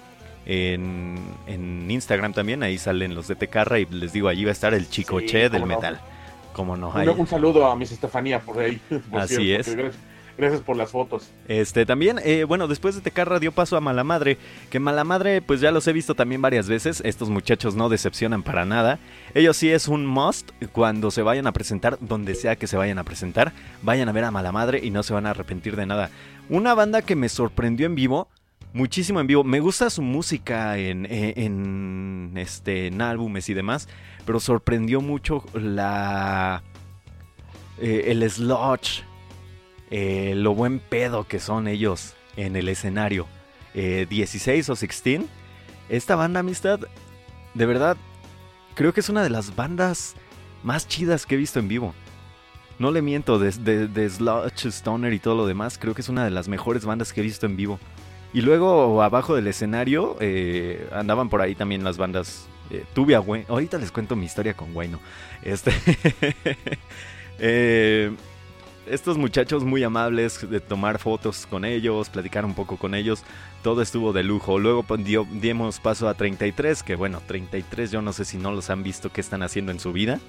[0.45, 1.15] en,
[1.47, 2.63] en Instagram también.
[2.63, 5.49] Ahí salen los de Tecarra y les digo, allí va a estar el chicoche Sí,
[5.49, 5.67] del no.
[5.67, 5.99] metal.
[6.53, 7.07] Como no Un, hay.
[7.07, 8.79] un saludo a Miss Estefanía por ahí.
[9.09, 9.75] por Así cierto, es.
[9.75, 10.01] Gracias,
[10.37, 11.31] gracias por las fotos.
[11.47, 14.37] Este también, eh, bueno, después de Tecarra dio paso a Malamadre,
[14.69, 18.65] que Malamadre pues ya los he visto también varias veces, estos muchachos no decepcionan para
[18.65, 18.99] nada,
[19.33, 22.99] ellos sí es un must cuando se vayan a presentar, donde sea que se vayan
[22.99, 23.51] a presentar,
[23.81, 26.11] vayan a ver a Malamadre y no se van a arrepentir de nada.
[26.49, 28.27] Una banda que me sorprendió en vivo,
[28.73, 33.87] muchísimo en vivo, me gusta su música en, en, en, este, en álbumes y demás,
[34.25, 36.63] pero sorprendió mucho la...
[37.79, 39.03] eh, el sludge
[39.91, 43.27] eh, lo buen pedo que son ellos en el escenario.
[43.75, 45.21] Eh, 16 o 16.
[45.89, 46.79] Esta banda Amistad,
[47.53, 47.95] de verdad,
[48.73, 50.15] creo que es una de las bandas
[50.63, 51.93] más chidas que he visto en vivo.
[52.79, 56.09] No le miento, de, de, de Sludge, Stoner y todo lo demás, creo que es
[56.09, 57.79] una de las mejores bandas que he visto en vivo.
[58.33, 62.47] Y luego abajo del escenario eh, andaban por ahí también las bandas.
[62.71, 63.45] Eh, tuve a Wayne.
[63.47, 64.99] Ahorita les cuento mi historia con Wayno.
[65.43, 65.71] Este.
[67.39, 68.11] eh,
[68.87, 73.23] estos muchachos muy amables de tomar fotos con ellos, platicar un poco con ellos,
[73.61, 74.59] todo estuvo de lujo.
[74.59, 78.51] Luego pues, dio, dimos paso a 33, que bueno, 33 yo no sé si no
[78.51, 80.19] los han visto qué están haciendo en su vida.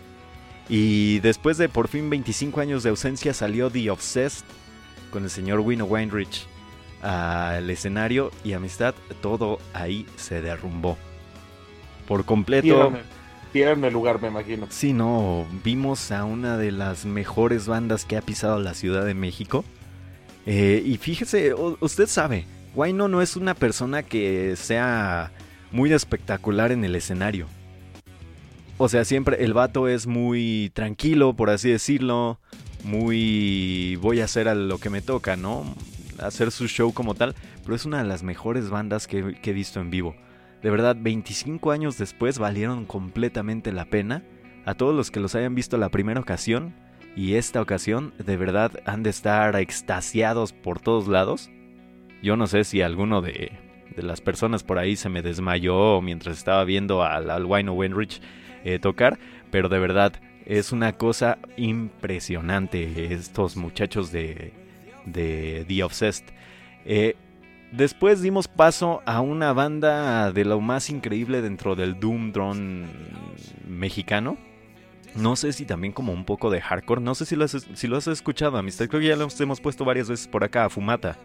[0.69, 4.45] Y después de por fin 25 años de ausencia salió The Obsessed
[5.11, 6.47] con el señor Wino Weinrich
[7.05, 10.97] al escenario y amistad, todo ahí se derrumbó.
[12.09, 12.93] Por completo.
[13.53, 14.67] Tierra el lugar, me imagino.
[14.71, 19.15] Sí, no, vimos a una de las mejores bandas que ha pisado la Ciudad de
[19.15, 19.65] México.
[20.47, 25.31] Eh, y fíjese, usted sabe, Guayno no es una persona que sea
[25.71, 27.47] muy espectacular en el escenario.
[28.77, 32.41] O sea, siempre el vato es muy tranquilo, por así decirlo.
[32.83, 35.65] Muy voy a hacer a lo que me toca, ¿no?
[36.21, 37.35] Hacer su show como tal.
[37.63, 40.15] Pero es una de las mejores bandas que, he visto en vivo.
[40.63, 44.23] De verdad, 25 años después valieron completamente la pena.
[44.65, 46.75] A todos los que los hayan visto la primera ocasión
[47.17, 51.51] y esta ocasión, de verdad han de estar extasiados por todos lados.
[52.23, 53.53] Yo no sé si alguno de,
[53.95, 58.21] de las personas por ahí se me desmayó mientras estaba viendo al, al Wino Wenrich
[58.65, 59.19] eh, tocar,
[59.51, 60.15] pero de verdad
[60.47, 64.53] es una cosa impresionante estos muchachos de,
[65.07, 66.27] de The Obsessed.
[66.85, 67.17] Eh,
[67.73, 72.87] después dimos paso a una banda de lo más increíble dentro del Doom Drone
[73.67, 74.37] mexicano.
[75.15, 77.01] No sé si también como un poco de hardcore.
[77.01, 78.89] No sé si lo has, si lo has escuchado, amistad.
[78.89, 81.17] Creo que ya los hemos puesto varias veces por acá a Fumata.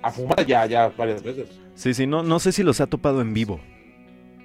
[0.00, 1.48] A fumar ya, ya varias veces.
[1.74, 3.58] Sí, sí, no, no sé si los ha topado en vivo.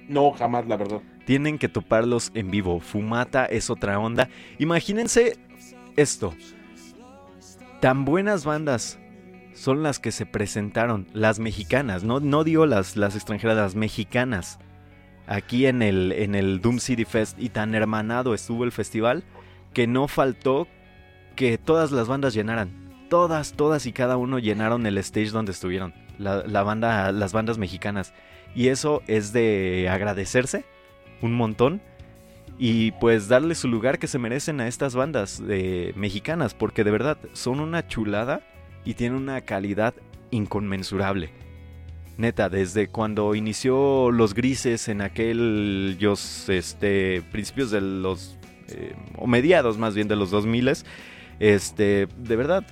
[0.08, 1.02] No, jamás, la verdad.
[1.26, 2.80] Tienen que toparlos en vivo.
[2.80, 4.30] Fumata es otra onda.
[4.58, 5.38] Imagínense
[5.98, 6.34] esto.
[7.80, 9.00] Tan buenas bandas
[9.54, 14.60] son las que se presentaron, las mexicanas, no, no digo las, las extranjeras, las mexicanas,
[15.28, 19.24] aquí en el, en el Doom City Fest y tan hermanado estuvo el festival
[19.74, 20.68] que no faltó
[21.36, 22.90] que todas las bandas llenaran.
[23.10, 25.94] Todas, todas y cada uno llenaron el stage donde estuvieron.
[26.18, 28.14] La, la banda, las bandas mexicanas.
[28.56, 30.66] Y eso es de agradecerse
[31.22, 31.82] un montón.
[32.60, 36.54] Y pues darle su lugar que se merecen a estas bandas eh, mexicanas.
[36.54, 38.42] Porque de verdad son una chulada
[38.84, 39.94] y tienen una calidad
[40.30, 41.32] inconmensurable.
[42.18, 45.98] Neta, desde cuando inició Los Grises en aquel,
[46.50, 48.38] este, principios de los,
[48.68, 50.74] eh, o mediados más bien de los 2000,
[51.40, 52.68] este, de verdad,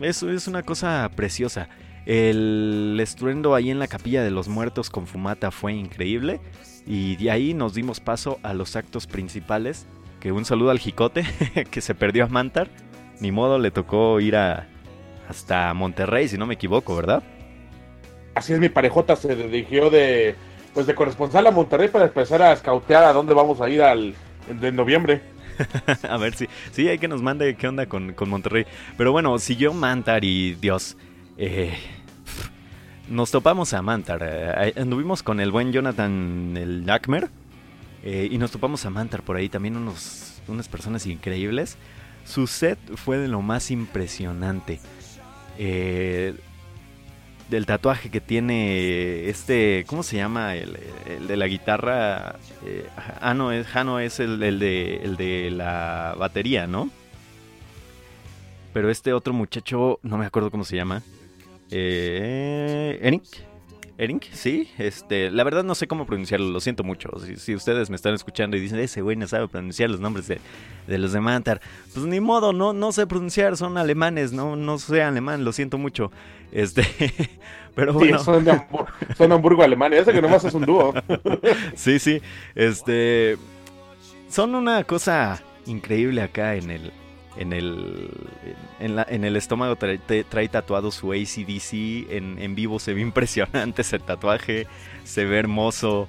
[0.00, 1.68] eso es una cosa preciosa.
[2.06, 6.40] El estruendo ahí en la capilla de los muertos con fumata fue increíble.
[6.86, 9.86] Y de ahí nos dimos paso a los actos principales.
[10.20, 11.24] Que un saludo al Jicote,
[11.70, 12.68] que se perdió a Mantar.
[13.20, 14.68] Ni modo, le tocó ir a,
[15.28, 17.22] hasta Monterrey, si no me equivoco, ¿verdad?
[18.34, 20.34] Así es, mi parejota se dirigió de,
[20.74, 24.14] pues de corresponsal a Monterrey para empezar a escautear a dónde vamos a ir al
[24.48, 25.22] de noviembre.
[26.08, 28.66] a ver si sí, hay que nos mande qué onda con, con Monterrey.
[28.96, 30.96] Pero bueno, siguió Mantar y Dios.
[31.36, 31.74] Eh,
[33.08, 34.20] nos topamos a Mantar.
[34.22, 37.28] eh, anduvimos con el buen Jonathan el Lackmer.
[38.04, 39.48] eh, y nos topamos a Mantar por ahí.
[39.48, 41.76] También unos, unas personas increíbles.
[42.24, 44.80] Su set fue de lo más impresionante.
[45.58, 46.34] Eh,
[47.50, 50.54] del tatuaje que tiene este, ¿cómo se llama?
[50.56, 50.78] El,
[51.28, 52.36] de la guitarra.
[52.64, 52.88] eh,
[53.20, 56.88] ah, no, es, es el de, el de la batería, ¿no?
[58.72, 61.02] Pero este otro muchacho, no me acuerdo cómo se llama.
[61.72, 63.24] Eh, Eric.
[63.98, 64.68] Eric, sí.
[64.78, 67.10] Este, la verdad no sé cómo pronunciarlo, lo siento mucho.
[67.24, 70.26] Si, si ustedes me están escuchando y dicen, ese güey no sabe pronunciar los nombres
[70.26, 70.40] de,
[70.86, 71.60] de los de Mantar,
[71.94, 75.78] pues ni modo, no, no sé pronunciar, son alemanes, no, no sé alemán, lo siento
[75.78, 76.10] mucho.
[76.50, 76.82] Este,
[77.74, 78.18] pero Sí, bueno.
[78.18, 79.64] son, de Hamburgo, son de Hamburgo.
[79.64, 80.94] Ese que nomás es un dúo.
[81.74, 82.20] sí, sí.
[82.54, 83.36] Este.
[84.28, 86.92] Son una cosa increíble acá en el.
[87.36, 88.10] En el.
[88.78, 92.10] En, la- en el estómago trae, tatuado su ACDC.
[92.12, 94.66] En, en vivo se ve impresionante ese tatuaje.
[95.04, 96.08] Se ve hermoso.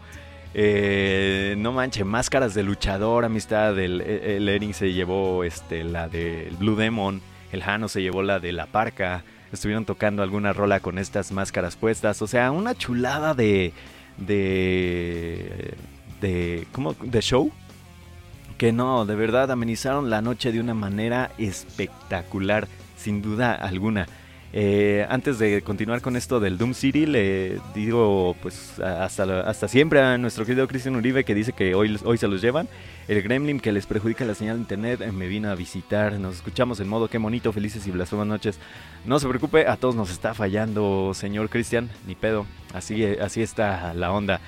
[0.55, 3.77] Eh, no manche, máscaras de luchador, amistad.
[3.79, 7.21] El, el se llevó este, la del Blue Demon.
[7.51, 9.23] El Jano se llevó la de la Parca.
[9.51, 12.21] Estuvieron tocando alguna rola con estas máscaras puestas.
[12.21, 13.71] O sea, una chulada de.
[14.17, 15.73] de.
[16.21, 16.67] de.
[16.71, 16.93] ¿Cómo?
[17.01, 17.51] de show.
[18.57, 22.67] Que no, de verdad amenizaron la noche de una manera espectacular.
[22.95, 24.07] sin duda alguna.
[24.55, 29.99] Eh, antes de continuar con esto del Doom City, le digo pues hasta, hasta siempre
[29.99, 32.69] a nuestro querido Cristian Uribe que dice que hoy, hoy se los llevan.
[33.07, 36.13] El Gremlin que les perjudica la señal de internet eh, me vino a visitar.
[36.19, 38.59] Nos escuchamos en modo qué bonito, felices y blasfemas noches.
[39.05, 42.45] No se preocupe, a todos nos está fallando, señor Cristian, ni pedo.
[42.75, 44.39] Así, así está la onda.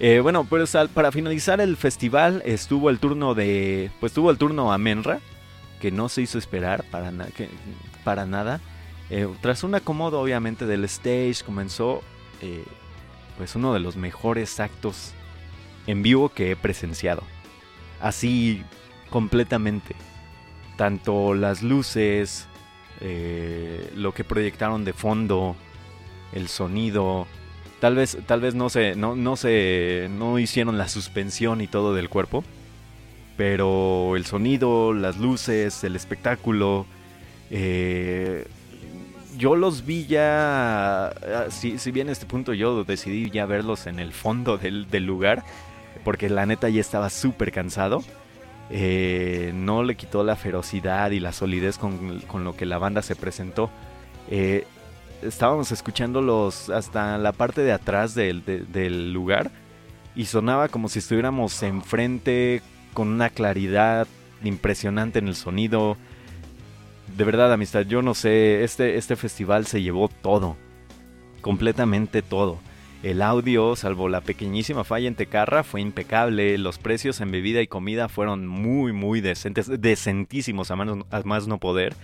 [0.00, 4.72] Eh, bueno, al- para finalizar el festival estuvo el turno de, pues tuvo el turno
[4.72, 5.20] a Menra,
[5.80, 7.28] que no se hizo esperar para, na-
[8.02, 8.60] para nada.
[9.10, 12.02] Eh, tras un acomodo obviamente del stage comenzó
[12.40, 12.64] eh,
[13.36, 15.12] pues uno de los mejores actos
[15.86, 17.22] en vivo que he presenciado.
[18.00, 18.62] Así
[19.10, 19.94] completamente.
[20.78, 22.46] Tanto las luces,
[23.02, 25.56] eh, lo que proyectaron de fondo,
[26.32, 27.26] el sonido.
[27.80, 31.94] Tal vez, tal vez no se, no, no se, no hicieron la suspensión y todo
[31.94, 32.44] del cuerpo.
[33.36, 36.84] Pero el sonido, las luces, el espectáculo,
[37.50, 38.46] eh,
[39.38, 43.86] yo los vi ya, ah, si, si bien a este punto yo decidí ya verlos
[43.86, 45.42] en el fondo del, del lugar,
[46.04, 48.02] porque la neta ya estaba súper cansado.
[48.72, 53.00] Eh, no le quitó la ferocidad y la solidez con, con lo que la banda
[53.02, 53.70] se presentó.
[54.30, 54.66] Eh,
[55.22, 59.50] estábamos escuchándolos hasta la parte de atrás del, de- del lugar
[60.14, 62.62] y sonaba como si estuviéramos enfrente
[62.94, 64.06] con una claridad
[64.42, 65.96] impresionante en el sonido.
[67.16, 70.56] De verdad, amistad, yo no sé, este, este festival se llevó todo,
[71.40, 72.58] completamente todo.
[73.02, 76.58] El audio, salvo la pequeñísima falla en Tecarra, fue impecable.
[76.58, 81.58] Los precios en bebida y comida fueron muy, muy decentes, decentísimos a a más no
[81.58, 81.94] poder.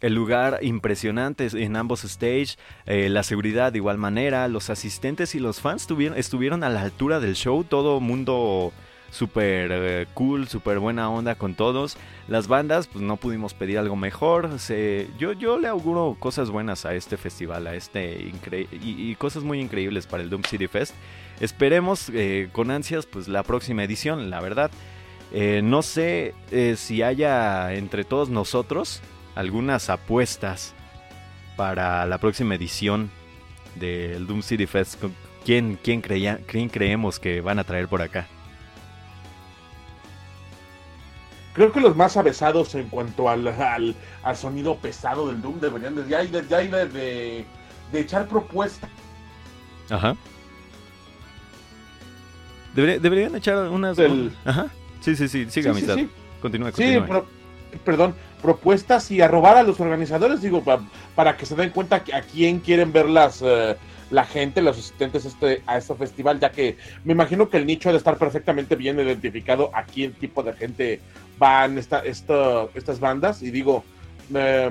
[0.00, 5.40] El lugar impresionante en ambos stage, eh, la seguridad de igual manera, los asistentes y
[5.40, 8.72] los fans tuvieron, estuvieron a la altura del show, todo mundo
[9.10, 11.96] súper eh, cool, súper buena onda con todos.
[12.28, 14.50] Las bandas, pues no pudimos pedir algo mejor.
[15.18, 18.30] Yo, yo le auguro cosas buenas a este festival, a este
[18.70, 20.94] y, cosas muy increíbles para el Doom City Fest.
[21.40, 24.70] Esperemos eh, con ansias pues la próxima edición, la verdad.
[25.62, 26.34] No sé
[26.76, 29.02] si haya entre todos nosotros
[29.38, 30.74] algunas apuestas
[31.56, 33.08] para la próxima edición
[33.76, 35.00] del Doom City Fest.
[35.00, 35.14] ¿Con
[35.44, 38.26] ¿Quién, quién, creía, quién creemos que van a traer por acá?
[41.54, 45.94] Creo que los más avesados en cuanto al, al, al sonido pesado del Doom deberían
[45.94, 47.44] de, ya, de, ya de, de,
[47.92, 48.90] de echar propuestas.
[49.88, 50.16] Ajá.
[52.74, 53.96] Debería- deberían echar unas.
[53.96, 54.66] Del- Ajá.
[55.00, 56.10] Sí, sí, sí, siga, Sí, sí, sí.
[56.42, 57.06] Continúa, Sí, continúa.
[57.06, 57.26] pro-
[57.84, 60.80] perdón, propuestas y a robar a los organizadores, digo, pa-
[61.14, 63.76] para que se den cuenta que a quién quieren ver las, eh,
[64.10, 67.66] la gente, los asistentes a este, a este festival, ya que me imagino que el
[67.66, 71.00] nicho ha de estar perfectamente bien identificado a quién tipo de gente
[71.38, 73.42] van esta, esta, estas bandas.
[73.42, 73.84] Y digo,
[74.34, 74.70] eh,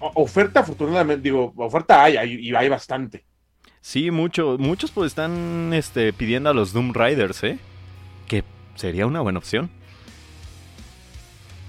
[0.00, 3.24] o- oferta, afortunadamente, digo, oferta hay, hay y hay bastante.
[3.80, 7.58] Sí, mucho, muchos pues están este, pidiendo a los Doom Riders, ¿eh?
[8.26, 8.42] Que
[8.74, 9.70] sería una buena opción.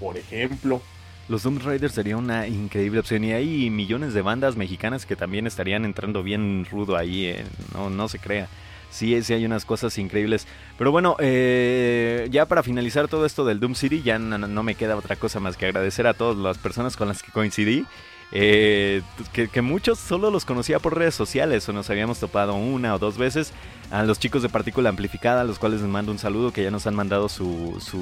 [0.00, 0.82] Por ejemplo,
[1.30, 3.22] Los Doom Riders sería una increíble opción.
[3.24, 7.26] Y hay millones de bandas mexicanas que también estarían entrando bien rudo ahí.
[7.26, 8.48] eh, No, no se crea.
[8.90, 10.48] Sí, sí hay unas cosas increíbles.
[10.76, 14.96] Pero bueno, eh, ya para finalizar todo esto del Doom City, ya no, me queda
[14.96, 17.86] otra cosa más que agradecer a todas las personas con las que coincidí.
[18.32, 19.02] eh,
[19.32, 23.18] que muchos solo los conocía por redes sociales o nos habíamos topado una o dos
[23.18, 23.52] veces.
[23.90, 26.70] A los chicos de Partícula Amplificada, a los cuales les mando un saludo, que ya
[26.70, 27.98] nos han mandado su, su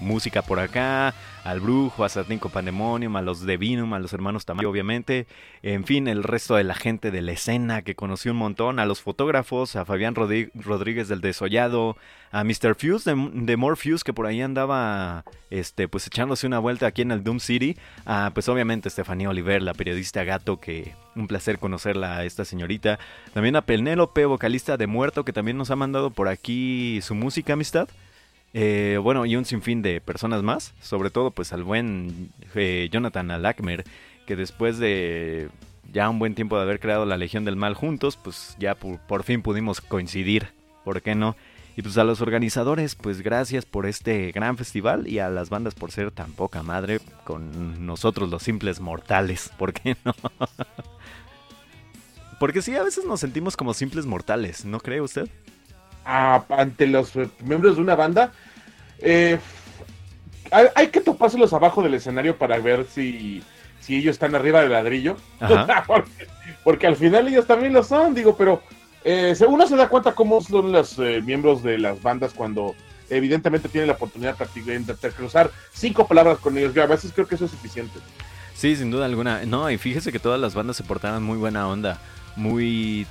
[0.00, 1.14] música por acá.
[1.42, 5.26] Al Brujo, a Satínico Pandemonium, a los de Vinum, a los hermanos Tamayo, obviamente.
[5.62, 8.78] En fin, el resto de la gente de la escena que conocí un montón.
[8.78, 11.96] A los fotógrafos, a Fabián Rodríguez del Desollado,
[12.30, 12.76] a Mr.
[12.76, 17.10] Fuse de, de Fuse, que por ahí andaba este, pues echándose una vuelta aquí en
[17.10, 17.76] el Doom City.
[18.06, 22.98] A, pues obviamente Estefanía Oliver, la periodista gato, que un placer conocerla a esta señorita.
[23.32, 27.54] También a Penélope, vocalista de Muerto, que también nos ha mandado por aquí su música,
[27.54, 27.88] amistad.
[28.52, 33.30] Eh, bueno, y un sinfín de personas más, sobre todo pues al buen eh, Jonathan
[33.30, 33.84] Alakmer,
[34.26, 35.48] que después de
[35.92, 38.98] ya un buen tiempo de haber creado la Legión del Mal juntos, pues ya por,
[39.00, 40.48] por fin pudimos coincidir,
[40.84, 41.36] ¿por qué no?
[41.80, 45.74] Y pues a los organizadores, pues gracias por este gran festival y a las bandas
[45.74, 50.14] por ser tan poca madre con nosotros los simples mortales, ¿por qué no?
[52.38, 55.26] Porque sí, a veces nos sentimos como simples mortales, ¿no cree usted?
[56.04, 58.32] a- ante los eh, miembros de una banda,
[58.98, 59.38] eh,
[60.50, 63.42] hay, que topárselos abajo del escenario para ver si,
[63.80, 65.16] si ellos están arriba del ladrillo.
[66.62, 68.62] Porque al final ellos también lo son, digo, pero
[69.04, 72.74] eh, uno se da cuenta cómo son los eh, miembros de las bandas cuando
[73.08, 76.74] evidentemente tienen la oportunidad de, practicar- de cruzar cinco palabras con ellos.
[76.74, 77.98] Yo a veces creo que eso es suficiente.
[78.54, 79.44] Sí, sin duda alguna.
[79.46, 82.00] No, y fíjese que todas las bandas se portaron muy buena onda,
[82.36, 83.06] muy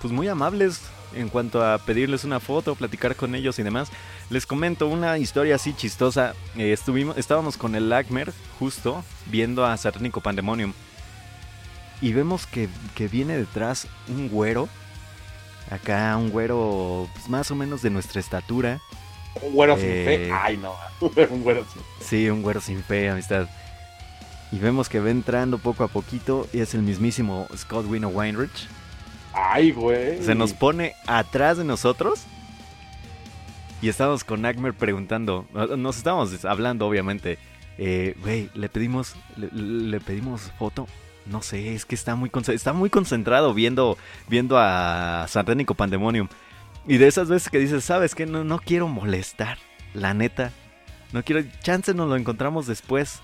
[0.00, 0.80] pues muy amables
[1.14, 3.90] en cuanto a pedirles una foto, platicar con ellos y demás.
[4.30, 6.34] Les comento una historia así chistosa.
[6.56, 10.72] Eh, estuvimos, estábamos con el Lacmer justo viendo a Satánico Pandemonium
[12.00, 14.68] y vemos que, que viene detrás un güero.
[15.70, 18.80] Acá un güero pues, más o menos de nuestra estatura.
[19.42, 20.04] Un güero sin Eh.
[20.04, 20.30] fe.
[20.32, 20.74] Ay, no.
[21.30, 23.48] un güero sin Sí, un güero sin fe, amistad.
[24.52, 28.66] Y vemos que va entrando poco a poquito y es el mismísimo Scott Wino Weinrich.
[29.32, 30.20] Ay, güey.
[30.24, 32.22] Se nos pone atrás de nosotros.
[33.80, 35.46] Y estamos con Agmer preguntando.
[35.78, 37.38] Nos estábamos hablando, obviamente.
[37.78, 39.14] eh, Güey, le pedimos.
[39.36, 40.88] Le, le pedimos foto.
[41.26, 43.96] No sé, es que está muy, está muy concentrado viendo,
[44.28, 46.28] viendo a Satánico Pandemonium.
[46.86, 48.26] Y de esas veces que dices, ¿sabes qué?
[48.26, 49.58] No, no quiero molestar.
[49.94, 50.52] La neta.
[51.12, 51.42] No quiero.
[51.62, 53.20] Chance nos lo encontramos después.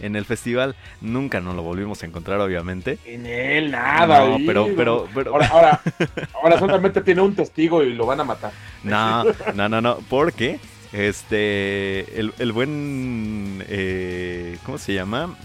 [0.00, 0.76] En el festival.
[1.00, 2.98] Nunca nos lo volvimos a encontrar, obviamente.
[3.04, 4.28] En él, nada.
[4.28, 5.32] No, pero, pero, pero.
[5.32, 5.80] Ahora, ahora,
[6.34, 8.52] ahora solamente tiene un testigo y lo van a matar.
[8.84, 9.24] No,
[9.54, 10.60] no, no, no, porque
[10.92, 15.36] este, el, el buen, eh, ¿cómo se llama?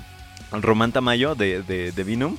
[0.62, 2.38] Román Tamayo de, de, de Vinum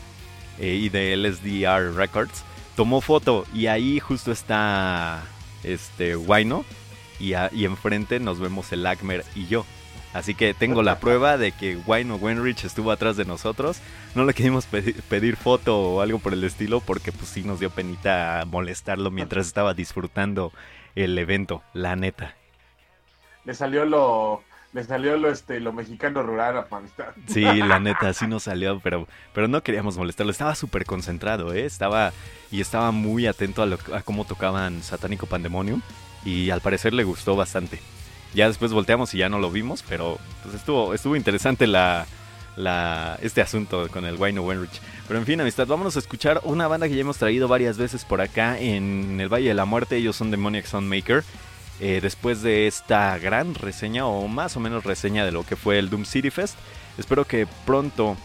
[0.58, 2.44] eh, y de LSDR Records
[2.76, 5.22] tomó foto y ahí justo está
[5.62, 6.64] este Guayno
[7.20, 9.64] y, a- y enfrente nos vemos el Acmer y yo.
[10.12, 13.78] Así que tengo la prueba de que Guayno Wenrich estuvo atrás de nosotros.
[14.14, 17.58] No le queríamos pedi- pedir foto o algo por el estilo porque pues sí nos
[17.58, 20.52] dio penita molestarlo mientras estaba disfrutando
[20.94, 22.36] el evento, la neta.
[23.44, 24.42] Le salió lo.
[24.74, 27.06] Le salió lo, este, lo mexicano rural a amistad.
[27.28, 30.32] Sí, la neta, sí nos salió, pero, pero no queríamos molestarlo.
[30.32, 31.64] Estaba súper concentrado, ¿eh?
[31.64, 32.12] Estaba,
[32.50, 35.80] y estaba muy atento a, lo- a cómo tocaban Satánico Pandemonium.
[36.24, 37.78] Y al parecer le gustó bastante.
[38.34, 42.04] Ya después volteamos y ya no lo vimos, pero pues estuvo, estuvo interesante la,
[42.56, 44.80] la, este asunto con el Wayne Wenrich.
[45.06, 48.04] Pero en fin, amistad, vámonos a escuchar una banda que ya hemos traído varias veces
[48.04, 49.96] por acá en el Valle de la Muerte.
[49.96, 51.22] Ellos son Demoniac Soundmaker.
[51.80, 55.78] Eh, después de esta gran reseña, o más o menos reseña de lo que fue
[55.78, 56.56] el Doom City Fest,
[56.98, 58.16] espero que pronto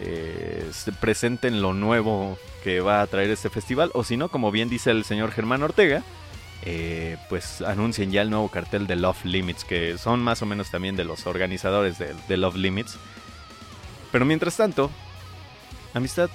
[0.00, 3.90] eh, se presenten lo nuevo que va a traer este festival.
[3.94, 6.02] O si no, como bien dice el señor Germán Ortega,
[6.62, 10.70] eh, pues anuncien ya el nuevo cartel de Love Limits, que son más o menos
[10.70, 12.96] también de los organizadores de, Love Limits.
[14.10, 14.90] Pero mientras tanto,
[15.94, 16.30] amistad,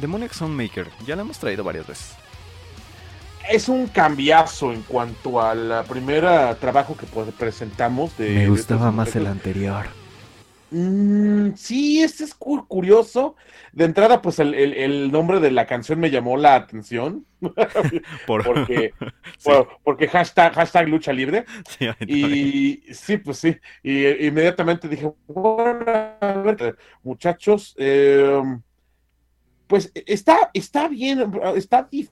[0.00, 2.16] Demoniac Soundmaker, ya la hemos traído varias veces.
[3.50, 6.22] Es un cambiazo en cuanto al primer
[6.56, 8.16] trabajo que pues, presentamos.
[8.18, 9.86] De, Me gustaba más el anterior.
[10.70, 13.36] Mm, sí, este es cu- curioso.
[13.72, 17.24] De entrada, pues el, el- el nombre de la canción me llamó la atención.
[18.26, 18.92] Por, Porque,
[19.38, 19.50] Sí.
[19.84, 21.44] porque hashtag, hashtag lucha libre.
[21.68, 21.96] Sí, a.
[22.00, 23.56] Y sí, pues sí.
[23.82, 25.84] Y inmediatamente dije, bueno,
[26.20, 28.42] a ver, muchachos, eh,
[29.68, 32.10] pues está, está bien, está dif-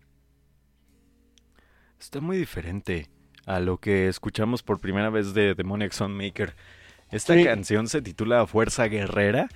[2.05, 3.09] Está muy diferente
[3.46, 6.55] a lo que escuchamos por primera vez de Demoniac Soundmaker.
[7.11, 7.44] Esta Sí.
[7.44, 9.48] canción se titula Fuerza Guerrera.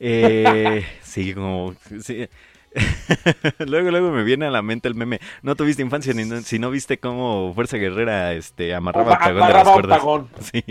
[0.00, 1.74] Eh, sí, como...
[2.02, 2.28] sí.
[3.66, 5.18] luego, luego me viene a la mente el meme.
[5.42, 9.46] No tuviste infancia ni no- si no viste cómo Fuerza Guerrera este, amarraba Ama- octagón
[9.48, 10.34] de las amarraba cuerdas.
[10.52, 10.62] Sí,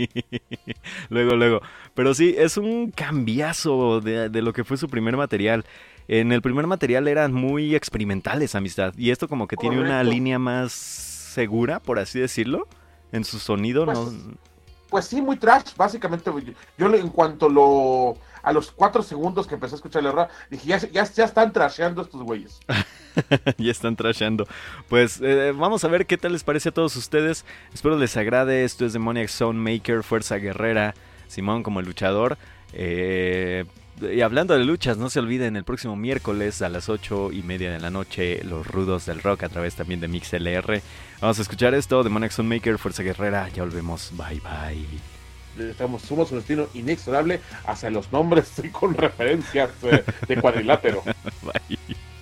[1.08, 1.62] luego, luego.
[1.94, 5.64] Pero sí, es un cambiazo de, de lo que fue su primer material.
[6.06, 8.94] En el primer material eran muy experimentales, amistad.
[8.96, 12.66] Y esto como que tiene una línea más segura, por así decirlo,
[13.12, 13.84] en su sonido.
[13.84, 14.34] Pues, ¿no?
[14.88, 16.30] Pues sí, muy trash, básicamente.
[16.78, 20.68] Yo en cuanto lo a los cuatro segundos que empecé a escuchar la rola, dije,
[20.68, 22.60] ya, ya están trasheando estos güeyes.
[23.58, 24.46] ya están trasheando.
[24.88, 27.44] Pues eh, vamos a ver qué tal les parece a todos ustedes.
[27.72, 28.64] Espero les agrade.
[28.64, 30.94] Esto es Demoniac Soundmaker, Fuerza Guerrera,
[31.26, 32.38] Simón como el luchador.
[32.72, 33.64] Eh,
[34.00, 37.70] y hablando de luchas, no se olviden el próximo miércoles a las 8 y media
[37.70, 40.82] de la noche, los rudos del rock a través también de MixLR.
[41.20, 43.48] Vamos a escuchar esto, Demoniac Soundmaker, Fuerza Guerrera.
[43.48, 44.12] Ya volvemos.
[44.16, 45.14] Bye bye.
[45.70, 51.02] Estamos, somos un destino inexorable hacia los nombres con referencias eh, de cuadrilátero.
[51.42, 52.13] Bye.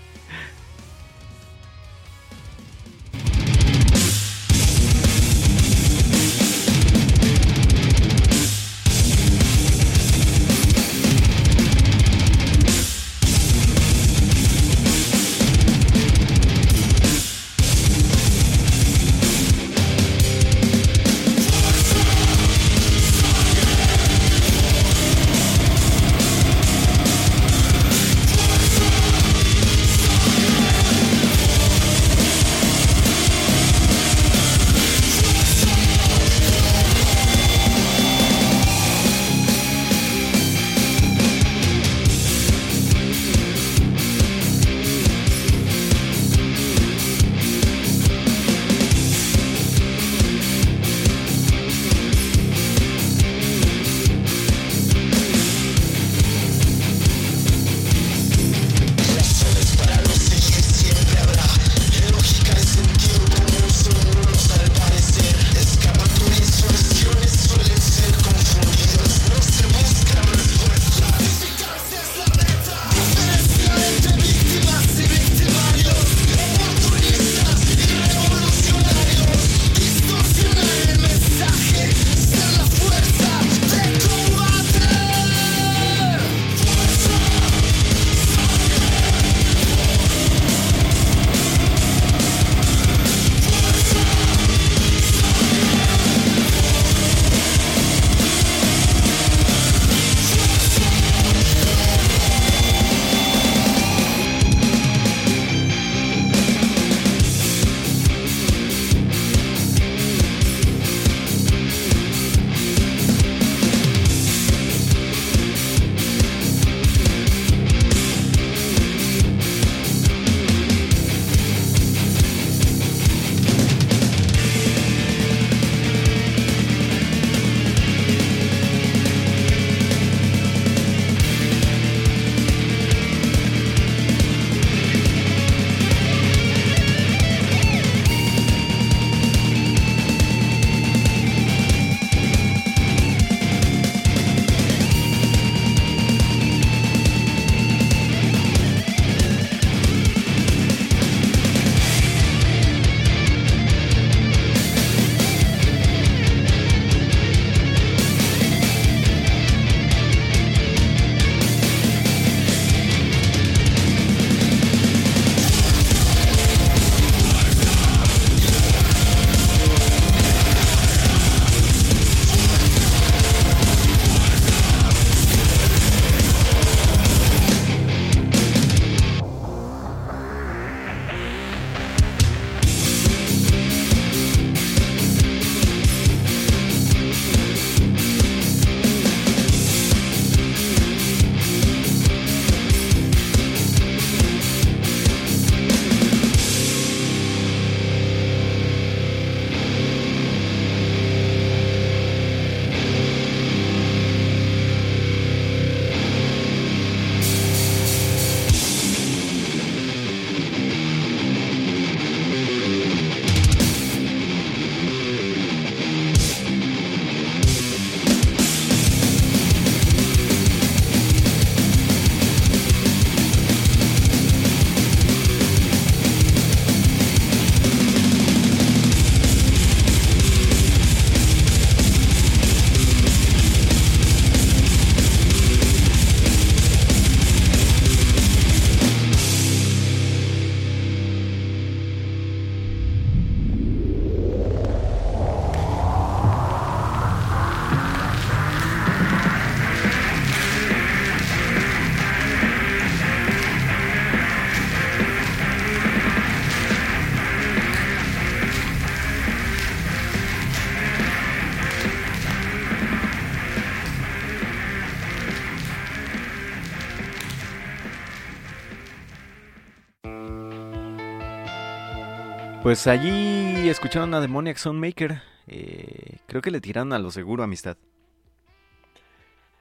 [272.73, 275.21] Pues allí escucharon a Demoniac Soundmaker.
[275.47, 277.77] Eh, creo que le tiraron a lo seguro amistad.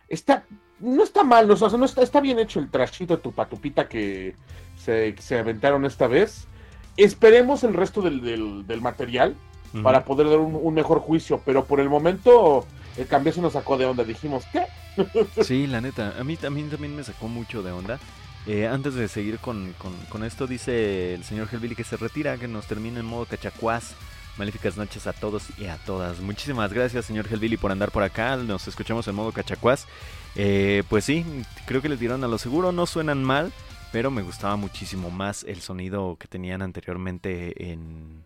[0.08, 0.46] Está,
[0.80, 3.34] no está mal, no, o sea, no está, está bien hecho el trashito de tu
[3.34, 4.34] patupita que
[4.78, 6.48] se, se aventaron esta vez.
[6.96, 9.36] Esperemos el resto del, del- del material
[9.74, 9.84] Ujú.
[9.84, 13.52] para poder dar un, un mejor juicio, pero por el momento el cambio se nos
[13.52, 14.06] sacó de onda.
[14.06, 14.64] Dijimos, ¿qué?
[15.44, 18.00] Sí, la neta, a mí también, también me sacó mucho de onda.
[18.48, 19.74] Eh, antes de seguir con,
[20.10, 23.96] con- esto, dice el señor Hellbilly que se retira, que nos termine en modo cachacuás.
[24.38, 26.20] Maléficas noches a todos y a todas.
[26.22, 28.38] Muchísimas gracias, señor Hellbilly, por andar por acá.
[28.38, 29.88] Nos escuchamos en modo cachacuás.
[30.36, 31.26] Eh, pues sí,
[31.66, 33.52] creo que le tiraron a lo seguro, no suenan mal,
[33.92, 38.24] pero me gustaba muchísimo más el sonido que tenían anteriormente en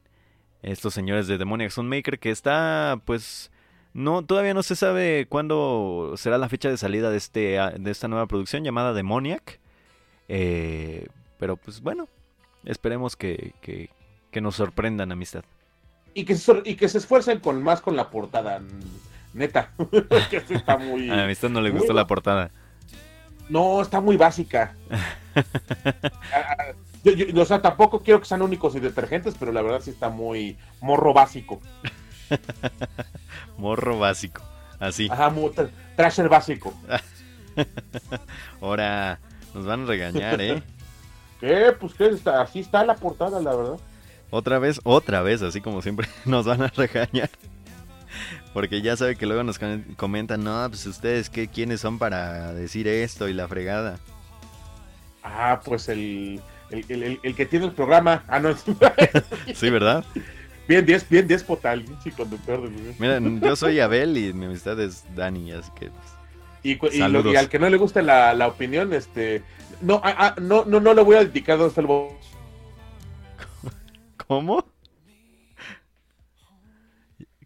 [0.62, 3.52] estos señores de Demoniac Soundmaker, que está, pues,
[3.94, 8.08] no, todavía no se sabe cuándo será la fecha de salida de, este, de esta
[8.08, 9.60] nueva producción llamada Demoniac.
[10.28, 11.08] Eh,
[11.40, 12.08] pero pues bueno,
[12.64, 13.90] esperemos que, que-
[14.32, 15.44] que nos sorprendan, amistad.
[16.14, 18.62] Y que, se, y que se esfuercen con más con la portada,
[19.34, 19.72] neta.
[20.30, 21.10] que está muy...
[21.10, 22.52] A amistad no le muy gustó la portada.
[23.50, 24.76] No, está muy básica.
[26.34, 26.68] Ah,
[27.04, 29.90] yo- yo- o sea, tampoco quiero que sean únicos y detergentes, pero la verdad sí
[29.90, 31.60] está muy morro básico.
[33.58, 34.42] Morro básico.
[34.80, 35.08] Así.
[35.12, 35.52] Ajá, muy
[35.96, 36.74] trasher básico.
[38.62, 39.20] Ahora
[39.56, 40.62] nos van a regañar, ¿eh?
[41.40, 41.74] ¿Qué?
[41.80, 43.78] Pues que está, así está la portada, la verdad.
[44.30, 47.30] Otra vez, otra vez, así como siempre, nos van a regañar.
[48.54, 49.60] Porque ya sabe que luego nos
[49.98, 54.00] comentan, no, pues ustedes, ¿qué, ¿quiénes son para decir esto y la fregada?
[55.24, 56.40] Ah, pues el,
[56.70, 58.24] el, el- que tiene el programa.
[58.28, 58.56] Ah, no.
[59.54, 60.06] Sí, ¿verdad?
[60.68, 62.70] bien, des, bien déspota, el pinche conductor.
[62.98, 65.90] Mira, yo soy Abel y mi amistad es Dani, así que...
[65.90, 66.15] pues,
[66.72, 69.44] Y, y, lo- y al que no le guste la, la opinión, este.
[69.82, 71.88] No, ah, ah, no, no, no le voy a indicar dónde está el
[74.28, 74.66] ¿Cómo?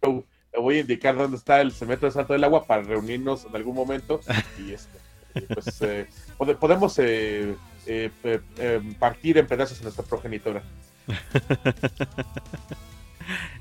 [0.02, 3.54] Le voy a indicar dónde está el cemento de Salto del Agua para reunirnos en
[3.54, 4.20] algún momento.
[4.58, 4.98] Y este,
[5.54, 6.06] pues eh,
[6.38, 7.54] pode- podemos eh,
[7.86, 10.62] eh, eh, eh, partir en pedazos a nuestra progenitora.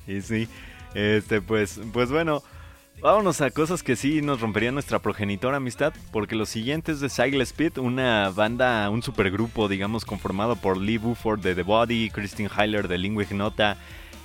[0.08, 0.48] Y sí,
[0.96, 2.42] este, pues, pues bueno,
[3.02, 7.44] vámonos a cosas que sí nos romperían nuestra progenitora amistad, porque los siguientes de Cycle
[7.44, 12.88] Speed, una banda, un supergrupo, digamos, conformado por Lee Buford de The Body, Christine Heiler
[12.88, 13.78] de Lingua Ignota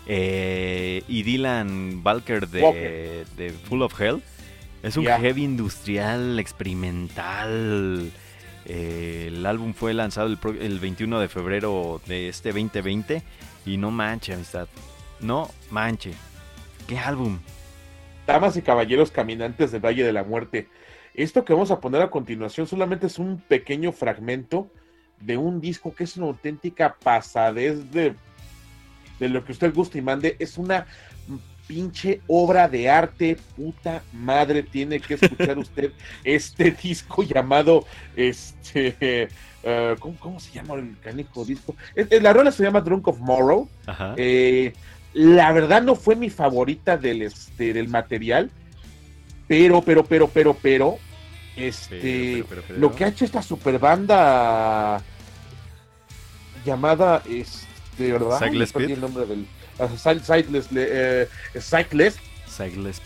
[0.07, 4.23] eh, y Dylan Balker de, Full of Hell.
[4.83, 8.11] Es un heavy industrial experimental.
[8.67, 13.23] Eh, el álbum fue lanzado el, el 21 de febrero de este 2020
[13.67, 14.69] y no manche, amistad.
[15.21, 16.13] No manche.
[16.87, 17.39] ¿Qué álbum?
[18.27, 20.69] Damas y caballeros caminantes del Valle de la Muerte.
[21.15, 24.69] Esto que vamos a poner a continuación solamente es un pequeño fragmento
[25.21, 28.15] de un disco que es una auténtica pasadez de,
[29.19, 30.37] de lo que usted guste y mande.
[30.39, 30.87] Es una
[31.67, 39.29] pinche obra de arte, puta madre, tiene que escuchar usted este disco llamado, este,
[39.63, 41.75] eh, ¿cómo, cómo se llama el canijo disco?
[42.21, 43.69] La rola se llama Drunk of Morrow.
[43.87, 44.15] Ajá.
[44.17, 44.73] Eh,
[45.15, 48.51] la verdad no fue mi favorita del, este, del material,
[49.49, 50.99] pero, pero, pero, pero, pero,
[51.57, 55.01] este, Pero, pero, lo que ha hecho esta super banda
[56.65, 58.43] llamada, este, ¿verdad?
[58.91, 59.47] El nombre del,
[59.79, 61.29] ah, Cy- Cyclist, eh,
[61.61, 62.19] Cyclist,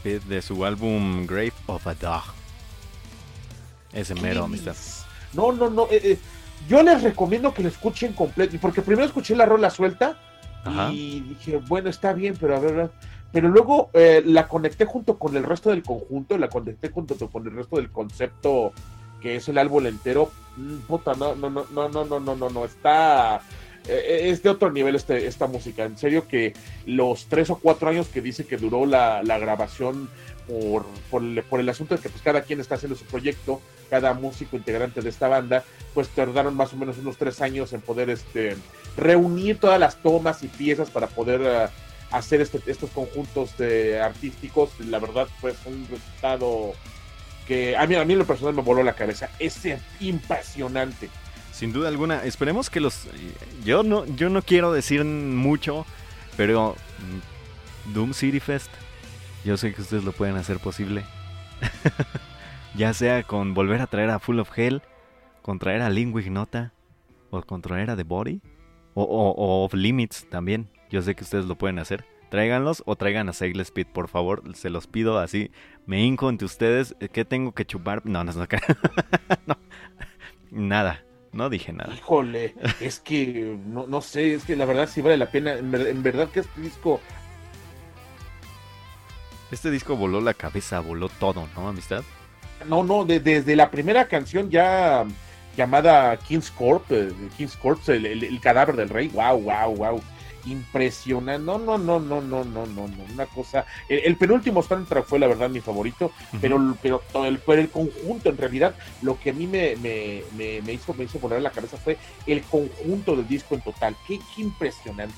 [0.04, 2.22] de su álbum Grave of a Dog.
[3.92, 4.76] Ese mero, amistad.
[5.32, 5.84] No, no, no.
[5.90, 6.18] eh, eh,
[6.68, 8.56] yo les recomiendo que lo escuchen completo.
[8.60, 10.18] Porque primero escuché la rola suelta
[10.92, 12.90] Y dije, bueno, está bien, pero a ver.
[13.32, 17.46] Pero luego eh, la conecté junto con el resto del conjunto, la conecté junto con
[17.46, 18.72] el resto del concepto
[19.20, 20.30] que es el álbum entero.
[20.56, 22.64] Mm, Puta, no, no, no, no, no, no, no, no, no.
[22.64, 23.40] Está.
[23.86, 25.84] eh, es de otro nivel este, esta música.
[25.84, 26.54] En serio que
[26.86, 30.08] los tres o cuatro años que dice que duró la, la grabación
[30.48, 31.22] por,
[31.60, 35.10] el, asunto de que pues cada quien está haciendo su proyecto, cada músico integrante de
[35.10, 38.56] esta banda, pues tardaron más o menos unos tres años en poder este,
[38.96, 41.66] reunir todas las tomas y piezas para poder eh,
[42.10, 44.70] hacer este, estos conjuntos de artísticos.
[44.80, 46.72] La verdad fue un resultado
[47.46, 49.30] que a mí, a mí lo personal me voló la cabeza.
[49.38, 49.60] Es
[50.00, 51.08] impresionante.
[51.52, 53.06] Sin duda alguna, esperemos que los.
[53.64, 55.84] Yo no, yo no quiero decir mucho,
[56.36, 56.76] pero.
[56.98, 57.38] mm,
[57.94, 58.70] Doom City Fest.
[59.44, 61.04] Yo sé que ustedes lo pueden hacer posible.
[62.74, 64.82] ya sea con volver a traer a Full of Hell,
[65.42, 66.72] con traer a Lingua Ignota,
[67.30, 68.40] o con traer a The Body,
[68.94, 70.68] o, o- o Off Limits también.
[70.90, 72.04] Yo sé que ustedes lo pueden hacer.
[72.30, 74.42] Tráiganlos o traigan a Sail Speed, por favor.
[74.54, 75.50] Se los pido así.
[75.86, 76.94] Me hinco ante ustedes.
[77.12, 78.04] ¿Qué tengo que chupar?
[78.04, 78.46] No, no, no.
[79.46, 79.56] no.
[80.50, 81.04] Nada.
[81.32, 81.94] No dije nada.
[81.94, 85.52] Híjole, es que no, no sé, es que la verdad sí vale la pena.
[85.54, 87.00] En verdad que este disco,
[89.50, 92.02] Este disco voló la cabeza, voló todo, ¿no, amistad?
[92.66, 95.04] no, no, de- desde la primera canción ya
[95.56, 100.02] llamada King's Corp, eh, King's Corpse, el, el- el cadáver del rey, wow, wow, wow.
[100.44, 103.64] Impresionante, no, no, no, no, no, no, no, no, una cosa.
[103.88, 107.70] El, el penúltimo soundtrack fue la verdad mi favorito, pero, pero todo el, pero el
[107.70, 111.50] conjunto, en realidad, lo que a mí me, me, me, me hizo, me hizo la
[111.50, 111.96] cabeza fue
[112.26, 113.96] el conjunto del disco en total.
[114.06, 115.14] Qué, qué impresionante.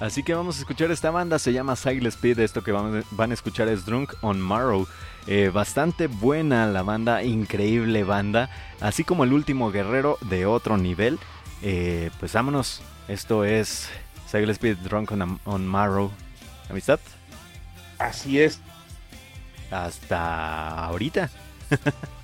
[0.00, 3.34] Así que vamos a escuchar esta banda, se llama Silent Speed, esto que van, a
[3.34, 4.86] escuchar es Drunk on Marrow.
[5.26, 11.18] Eh, bastante buena la banda, increíble banda, así como el último guerrero de otro nivel.
[11.62, 13.88] Eh, pues vámonos, esto es
[14.26, 16.10] Silent Speed, Drunk on, on Marrow.
[16.68, 16.98] ¿Amistad?
[17.98, 18.60] Así es.
[19.70, 21.30] Hasta ahorita.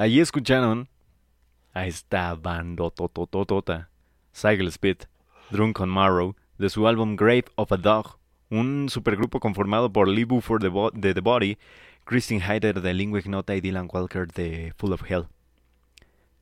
[0.00, 0.88] Allí escucharon
[1.74, 3.90] a esta bandotototota,
[4.32, 4.96] Cycle Speed,
[5.50, 8.18] Drunk on Marrow, de su álbum Grave of a Dog,
[8.48, 10.62] un supergrupo conformado por Lee Buford
[10.94, 11.58] de, The Body,
[12.06, 15.26] Christine Hyder de Lingua Ignota y Dylan Walker de Full of Hell.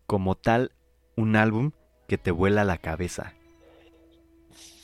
[0.06, 0.70] Como tal,
[1.16, 1.72] un álbum
[2.06, 3.34] que te vuela la cabeza.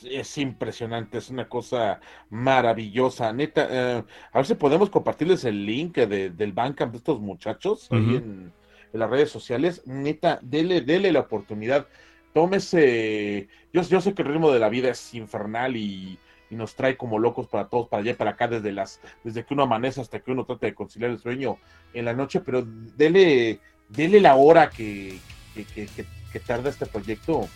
[0.03, 3.31] Es impresionante, es una cosa maravillosa.
[3.31, 4.03] Neta, eh,
[4.33, 8.15] a ver si podemos compartirles el link de- del Bandcamp de estos muchachos ahí Ujú.
[8.17, 8.53] en,
[8.95, 9.83] en las redes sociales.
[9.85, 11.87] Neta, dele, dele la oportunidad.
[12.33, 13.47] Tómese.
[13.71, 16.17] Yo, yo sé que el ritmo de la vida es infernal y,
[16.51, 19.53] nos trae como locos para todos, para allá y para acá, desde las, desde que
[19.53, 21.57] uno amanece hasta que uno trata de conciliar el sueño
[21.93, 22.63] en la noche, pero
[22.95, 23.59] dele,
[23.89, 25.19] dele la hora que,
[25.53, 27.49] que, que- que- que tarda este proyecto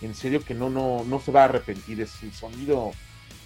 [0.00, 2.92] en serio que no, no, no se va a arrepentir, es el sonido,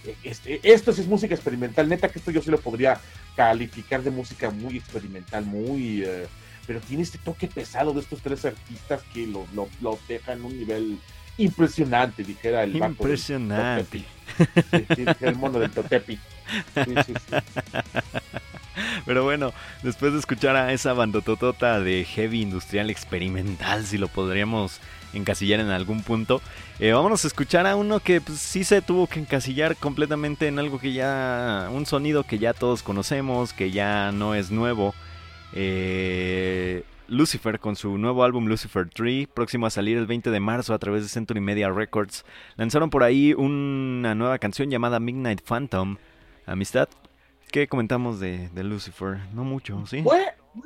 [0.05, 2.97] eh, este, esto sí es música experimental, neta que esto yo sí lo podría
[3.35, 6.25] calificar de música muy experimental, muy, eh,
[6.71, 10.45] pero tiene este toque pesado de estos tres artistas que lo, lo, lo dejan en
[10.45, 10.99] un nivel
[11.37, 13.83] impresionante, dijera el del Impresionante.
[13.83, 14.95] Totepi.
[14.95, 16.15] Sí, sí, el mono del Totepi.
[16.15, 17.13] Sí.
[19.05, 19.51] Pero bueno,
[19.83, 24.79] después de escuchar a esa bandototota de heavy industrial experimental, si lo podríamos
[25.11, 26.41] encasillar en algún punto,
[26.79, 30.57] eh, vámonos a escuchar a uno que pues, sí se tuvo que encasillar completamente en
[30.57, 34.95] algo que ya, un sonido que ya todos conocemos, que ya no es nuevo.
[35.53, 40.73] Eh, Lucifer con su nuevo álbum Lucifer 3, próximo a salir el 20 de marzo
[40.73, 42.23] a través de Century Media Records.
[42.55, 45.97] Lanzaron por ahí una nueva canción llamada Midnight Phantom.
[46.45, 46.87] Amistad,
[47.51, 49.19] ¿qué comentamos de, Lucifer?
[49.33, 50.03] No mucho, ¿sí?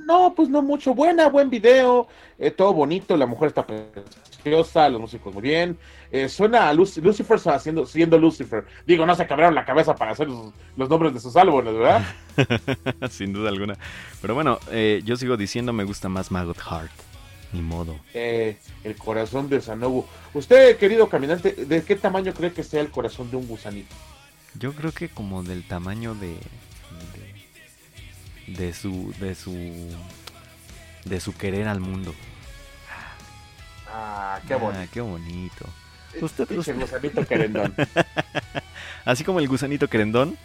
[0.05, 0.93] No, pues no mucho.
[0.93, 2.07] Buena, buen video,
[2.37, 3.65] eh, todo bonito, la mujer está
[4.49, 5.77] los músicos muy bien.
[6.11, 8.65] Eh, suena a Luc- Lucifer siendo Lucifer.
[8.85, 12.05] Digo, no se quebraron la cabeza para hacer los, los nombres de sus álbumes, ¿verdad?
[13.09, 13.77] Sin duda alguna.
[14.21, 16.91] Pero bueno, eh, yo sigo diciendo me gusta más Maggot Heart.
[17.53, 17.97] Ni modo.
[18.13, 20.05] Eh, el corazón de Sanobu.
[20.33, 23.95] Usted, querido caminante, ¿de qué tamaño cree que sea el corazón de un gusanito?
[24.59, 26.35] Yo creo que como del tamaño de.
[28.47, 29.13] de, de su.
[29.19, 29.53] de su.
[31.05, 32.13] de su querer al mundo.
[33.97, 34.79] Ah, qué bonito.
[34.83, 35.65] Ah, qué bonito.
[36.13, 37.73] Eh, usted- pinche usted- gusanito querendón.
[39.05, 40.37] Así como el gusanito querendón,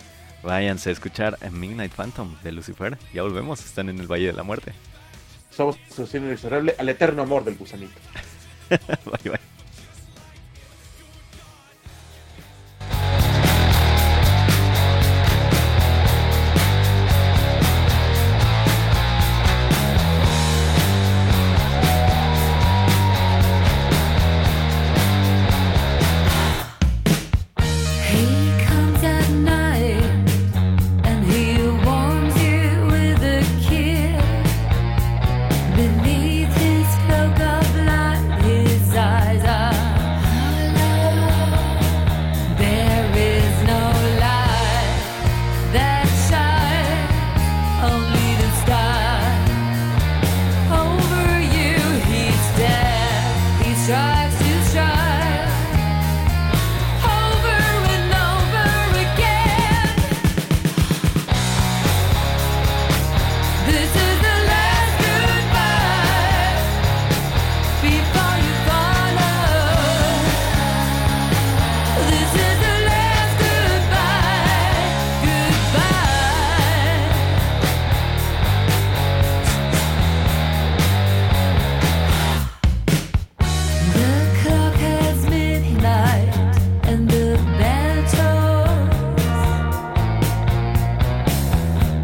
[0.42, 2.96] váyanse a escuchar Midnight Phantom de Lucifer.
[3.12, 4.72] Ya volvemos, están en el Valle de la Muerte.
[5.50, 7.98] Somos su inexorable al eterno amor del gusanito.
[8.68, 9.59] bye bye.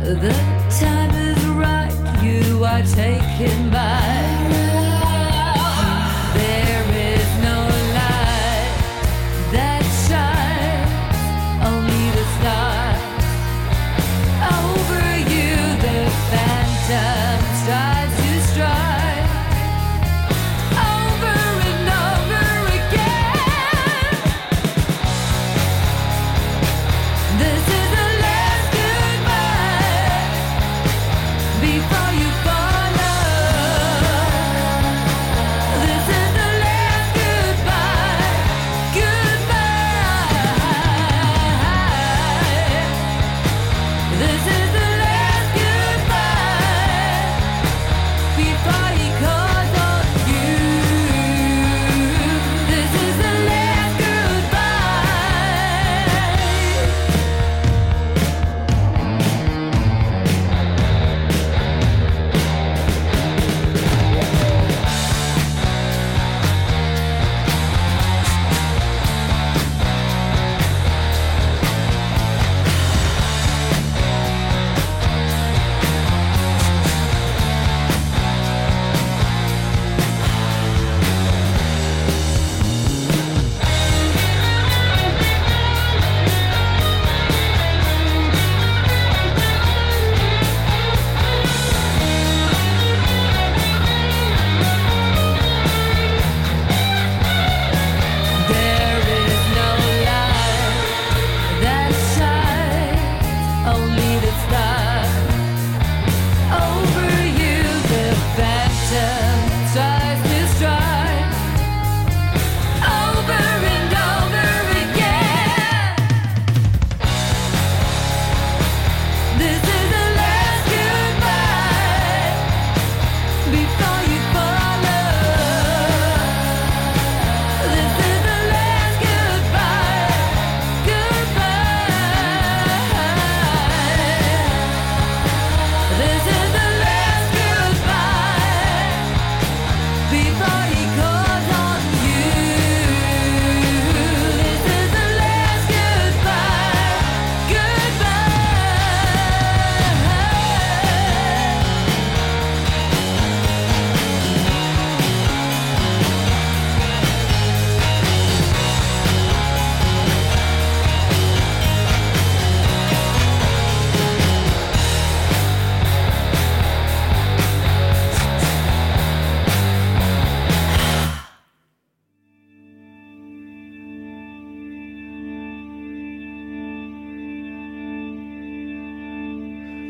[0.06, 0.30] The
[0.70, 4.45] time is right, you are taken by.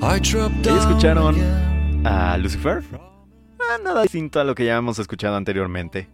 [0.03, 2.83] I dropped ¿Ya down escucharon a Lucifer?
[3.59, 6.09] Ah, nada distinto a lo que ya hemos escuchado anteriormente.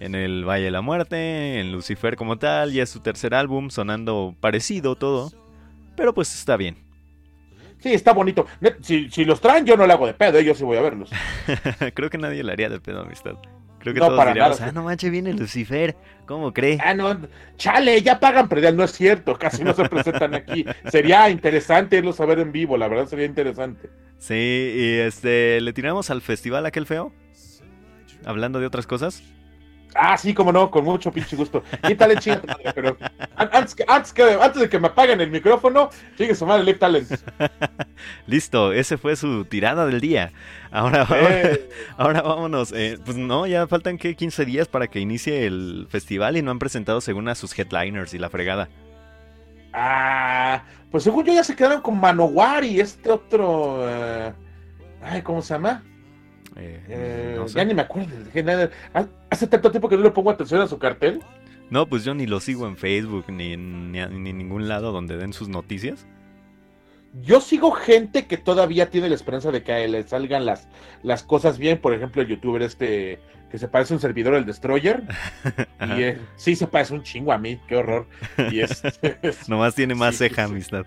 [0.00, 3.70] En el Valle de la Muerte, en Lucifer como tal, ya es su tercer álbum,
[3.70, 5.32] sonando parecido todo.
[5.96, 6.76] Pero pues está bien.
[7.78, 8.46] Sí, está bonito.
[8.82, 11.10] Si, si los traen, yo no le hago de pedo, yo sí voy a verlos.
[11.94, 13.34] Creo que nadie le haría de pedo amistad.
[13.84, 14.70] Creo que No, todos para diríamos, nada.
[14.70, 15.94] ah, no manches, viene Lucifer.
[16.26, 16.78] ¿Cómo cree?
[16.82, 17.16] Ah, no,
[17.58, 20.64] chale, ya pagan predial, no es cierto, casi no se presentan aquí.
[20.90, 23.90] Sería interesante irlos a ver en vivo, la verdad sería interesante.
[24.18, 24.34] Sí,
[24.74, 27.12] y este, ¿le tiramos al festival aquel feo?
[28.24, 29.22] Hablando de otras cosas.
[29.96, 31.62] Ah, sí, como no, con mucho pinche gusto.
[31.96, 32.96] Tal chinga tu madre, pero
[33.36, 35.88] an- antes, que- antes, que, antes de que me apaguen el micrófono,
[36.18, 37.08] sigue su madre Live Talent.
[38.26, 40.32] Listo, ese fue su tirada del día.
[40.72, 42.72] Ahora, ahora, Eh, ahora vámonos.
[42.72, 46.50] eh, pues no, ya faltan que 15 días para que inicie el festival y no
[46.50, 48.68] han presentado según a sus headliners y la fregada.
[49.72, 53.78] ah, pues según yo ya se quedaron con Manowar y este otro.
[53.88, 54.32] eh,
[55.02, 55.82] ay, ¿cómo se llama?
[56.56, 58.10] Eh, Eh, Ya ni me acuerdo.
[58.44, 58.70] nada.
[59.30, 61.20] Hace tanto tiempo que no le pongo atención a su cartel.
[61.70, 65.32] No, pues yo ni lo sigo en Facebook ni en, ni ningún lado donde den
[65.32, 66.06] sus noticias.
[67.22, 70.68] Yo sigo gente que todavía tiene la esperanza de que le salgan las,
[71.02, 71.78] las cosas bien.
[71.78, 73.20] Por ejemplo, el youtuber este
[73.50, 75.04] que se parece a un servidor, el Destroyer.
[75.96, 78.06] Y eh, sí se parece un chingo a mí, qué horror.
[78.50, 78.60] Y
[79.48, 80.52] Nomás tiene más sí, ceja, sí.
[80.52, 80.86] amistad.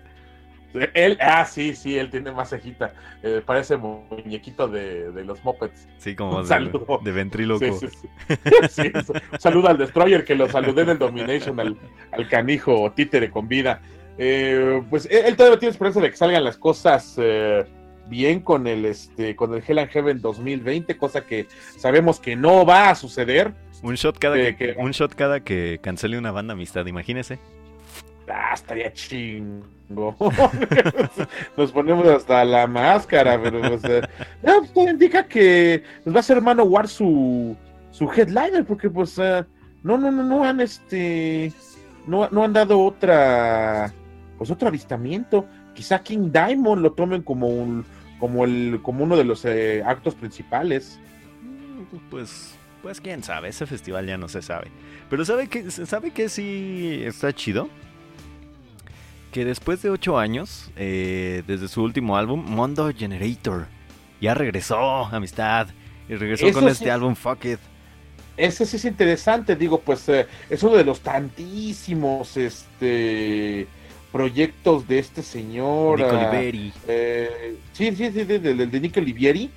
[0.94, 2.92] Él, ah, sí, sí, él tiene más cejita.
[3.22, 5.88] Eh, parece muñequito de, de los Muppets.
[5.98, 7.00] Sí, como de, saludo.
[7.02, 7.64] de ventríloco.
[7.78, 7.98] Sí, sí,
[8.68, 8.82] sí.
[8.82, 8.92] Sí,
[9.32, 11.76] un saludo al Destroyer que lo saludé en el Domination, al,
[12.12, 13.80] al canijo títere con vida.
[14.18, 17.64] Eh, pues él, él todavía tiene esperanza de que salgan las cosas eh,
[18.08, 21.46] bien con el este con el Hell and Heaven 2020, cosa que
[21.76, 23.52] sabemos que no va a suceder.
[23.82, 27.38] Un shot cada que- un shot cada que cancele una banda amistad, imagínese.
[28.30, 30.16] Ah, estaría chingo.
[31.56, 34.02] Nos ponemos hasta la máscara, pero eh,
[34.42, 37.56] no, pues, indica que nos va a ser Manowar su
[37.90, 39.44] su headliner, porque pues eh,
[39.82, 41.52] no, no, no, no han este
[42.06, 43.92] no, no han dado otra
[44.36, 45.46] pues otro avistamiento.
[45.74, 47.84] Quizá King Diamond lo tomen como un
[48.18, 51.00] como el como uno de los eh, actos principales.
[52.10, 54.68] Pues, pues quién sabe, ese festival ya no se sabe.
[55.08, 57.68] Pero sabe que, sabe que sí está chido.
[59.38, 63.68] Que después de ocho años, eh, desde su último álbum, Mondo Generator,
[64.20, 65.68] ya regresó, amistad.
[66.08, 66.72] Y regresó Eso con sí.
[66.72, 67.60] este álbum Fuck It.
[68.36, 73.68] Ese sí es interesante, digo, pues eh, es uno de los tantísimos este
[74.10, 76.00] proyectos de este señor.
[76.00, 76.72] Nico ah, Liberi.
[76.88, 79.52] eh, sí, sí, sí, del de, de, de Nico Livieri,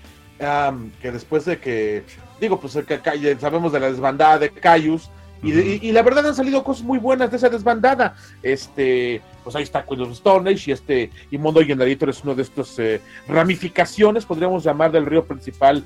[1.01, 2.03] que después de que,
[2.39, 5.09] digo, pues que- sabemos de la desbandada de Cayus,
[5.43, 8.15] y, de- y- la verdad han salido cosas muy buenas de esa desbandada.
[8.43, 12.43] Este, pues ahí está Queen of Stone Age y este, y Generator es uno de
[12.43, 15.84] estos eh, ramificaciones, podríamos llamar, del río principal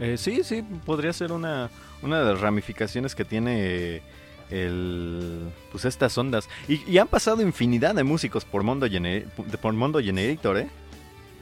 [0.00, 1.70] Eh, sí, sí, podría ser una,
[2.02, 4.02] una de las ramificaciones que tiene
[4.50, 5.40] el,
[5.70, 6.48] pues estas ondas.
[6.68, 9.26] Y, han pasado infinidad de músicos por Mondo, Gener-
[9.60, 10.68] por Mondo Generator, ¿eh?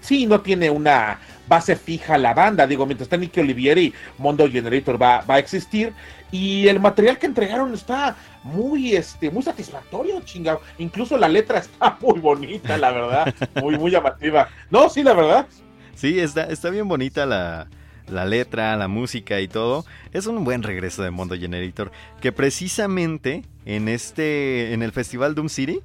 [0.01, 1.19] Sí, no tiene una
[1.49, 2.67] base fija la banda.
[2.67, 5.93] Digo, mientras está Nicky Olivieri, Mondo Generator va, va a existir.
[6.33, 10.61] Y el material que entregaron está muy, este, muy satisfactorio, chingado.
[10.79, 13.35] Incluso la letra está muy bonita, la verdad.
[13.61, 14.49] Muy, muy llamativa.
[14.71, 15.47] No, sí, la verdad.
[15.95, 17.69] Sí, está, está bien bonita la,
[18.09, 19.85] la letra, la música y todo.
[20.13, 21.91] Es un buen regreso de Mondo Generator.
[22.21, 24.73] Que precisamente en este.
[24.73, 25.81] en el festival Doom City.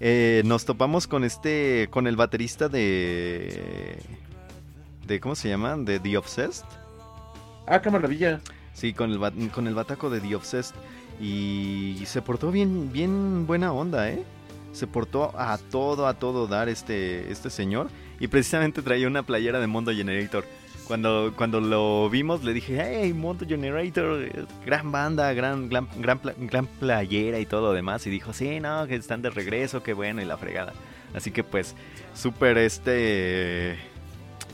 [0.00, 3.98] Eh, nos topamos con este, con el baterista de,
[5.06, 5.76] de ¿cómo se llama?
[5.76, 6.64] De The Obsessed.
[7.66, 8.40] Ah, qué maravilla.
[8.74, 10.74] Sí, con el, con el bataco de The Obsessed.
[11.20, 14.22] Y se portó bien, bien buena onda, ¿eh?
[14.72, 17.88] Se portó a todo, a todo dar este, este señor.
[18.20, 20.44] Y precisamente traía una playera de Mondo Generator.
[20.86, 26.66] Cuando, cuando lo vimos le dije, hey, Mondo Generator, gran banda, gran, gran, gran, gran
[26.66, 28.06] playera y todo lo demás.
[28.06, 30.74] Y dijo, sí, no, que están de regreso, qué bueno, y la fregada.
[31.14, 31.74] Así que pues,
[32.14, 33.76] súper este...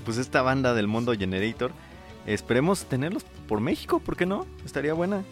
[0.04, 1.70] Pues esta banda del Mondo Generator.
[2.26, 4.46] Esperemos tenerlos por México, ¿por qué no?
[4.64, 5.22] Estaría buena.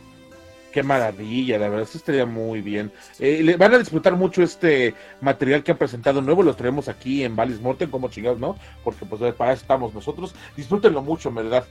[0.72, 2.92] Qué maravilla, la verdad, eso estaría muy bien.
[3.18, 7.24] Eh, le van a disfrutar mucho este material que han presentado nuevo, los traemos aquí
[7.24, 8.56] en Valis Morten, como chingados, ¿no?
[8.84, 10.34] Porque pues para eso estamos nosotros.
[10.56, 11.64] Disfrútenlo mucho, ¿verdad?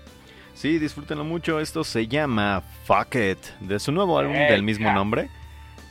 [0.53, 1.61] Sí, disfrútenlo mucho.
[1.61, 5.29] Esto se llama Fuck It, de su nuevo álbum del mismo nombre.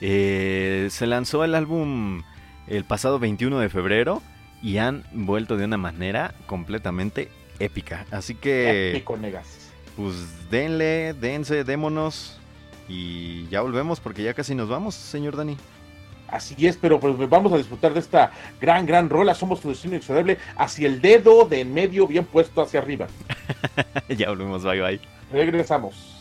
[0.00, 2.22] Eh, se lanzó el álbum
[2.66, 4.22] el pasado 21 de febrero
[4.62, 8.04] y han vuelto de una manera completamente épica.
[8.10, 9.70] Así que, Épico, negas.
[9.96, 12.37] pues denle, dense, démonos
[12.88, 15.56] y ya volvemos porque ya casi nos vamos, señor Dani.
[16.28, 19.34] Así es, pero pues vamos a disfrutar de esta gran, gran rola.
[19.34, 23.06] Somos tu destino inexorable hacia el dedo de en medio bien puesto hacia arriba.
[24.08, 25.00] ya volvemos, bye bye.
[25.32, 26.17] Regresamos.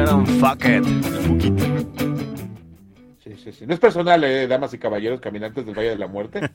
[0.00, 0.84] Escucharon Fuck It.
[1.26, 1.60] Fuck It.
[3.22, 3.66] Sí, sí, sí.
[3.66, 6.40] No es personal, eh, damas y caballeros, caminantes del Valle de la Muerte.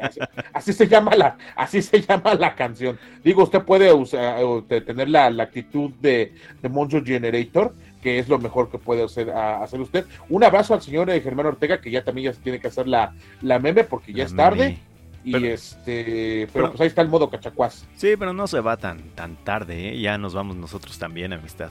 [0.00, 0.20] Así,
[0.52, 2.98] así se llama la, así se llama la canción.
[3.22, 4.36] Digo, usted puede usar,
[4.68, 9.30] tener la, la actitud de, de Monzo Generator, que es lo mejor que puede hacer,
[9.30, 10.04] a- hacer usted.
[10.28, 12.86] Un abrazo al señor eh, Germán Ortega, que ya también ya se tiene que hacer
[12.88, 14.58] la, la meme, porque ya La es tarde.
[14.58, 14.78] meme.
[15.24, 16.02] Y Pero- este,
[16.46, 17.86] pero, pero- pues ahí está el modo cachacuás.
[17.96, 20.00] Sí, pero no se va tan, tan tarde, ¿eh?
[20.00, 21.70] ya nos vamos nosotros también, amistad.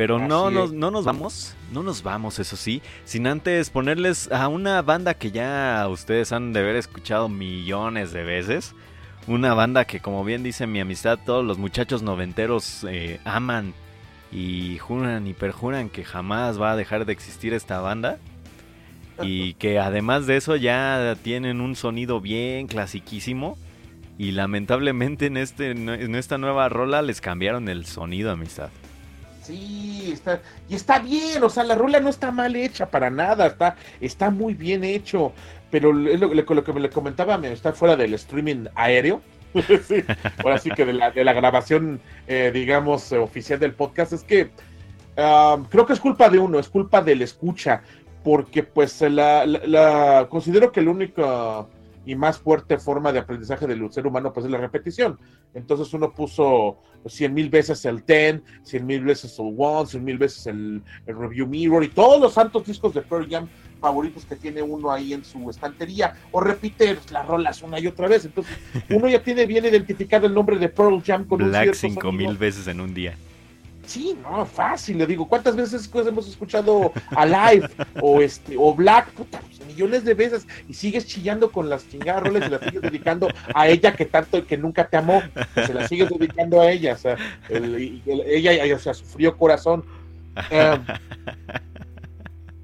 [0.00, 4.48] Pero no nos, no nos vamos, no nos vamos, eso sí, sin antes ponerles a
[4.48, 8.74] una banda que ya ustedes han de haber escuchado millones de veces.
[9.26, 13.74] Una banda que, como bien dice mi amistad, todos los muchachos noventeros eh, aman
[14.32, 18.16] y juran y perjuran que jamás va a dejar de existir esta banda.
[19.20, 23.58] Y que además de eso ya tienen un sonido bien clasiquísimo.
[24.16, 28.70] Y lamentablemente en, este, en esta nueva rola les cambiaron el sonido, amistad.
[29.42, 33.46] Sí, está, y está bien, o sea, la rola no está mal hecha para nada,
[33.46, 35.32] está, está muy bien hecho,
[35.70, 39.22] pero lo, lo- que me le comentaba, me está fuera del streaming aéreo,
[39.88, 40.04] sí,
[40.44, 44.50] ahora sí que de la, de la grabación, eh, digamos, oficial del podcast, es que
[45.16, 47.82] ah, creo que es culpa de uno, es culpa del escucha,
[48.22, 51.66] porque pues la, la- considero que la única
[52.10, 55.16] y más fuerte forma de aprendizaje del ser humano pues es la repetición.
[55.54, 60.18] Entonces uno puso cien mil veces el Ten, cien mil veces el One, cien mil
[60.18, 63.48] veces el, el Review Mirror y todos los santos discos de Pearl Jam
[63.80, 68.08] favoritos que tiene uno ahí en su estantería o repite las rolas una y otra
[68.08, 68.24] vez.
[68.24, 68.58] Entonces
[68.90, 72.10] uno ya tiene bien identificado el nombre de Pearl Jam con un Black cierto cinco
[72.10, 73.14] mil veces en un día.
[73.90, 77.68] Sí, no, fácil, le digo, ¿cuántas veces hemos escuchado Alive
[78.00, 79.10] o este o Black?
[79.10, 82.82] Puta, pues, millones de veces y sigues chillando con las chingadas rolas y las sigues
[82.82, 85.20] dedicando a ella que tanto que nunca te amó,
[85.66, 87.16] se las sigues dedicando a ella, o sea,
[87.48, 89.84] el- y- el- ella, o sea, su frío corazón.
[90.50, 90.80] Em,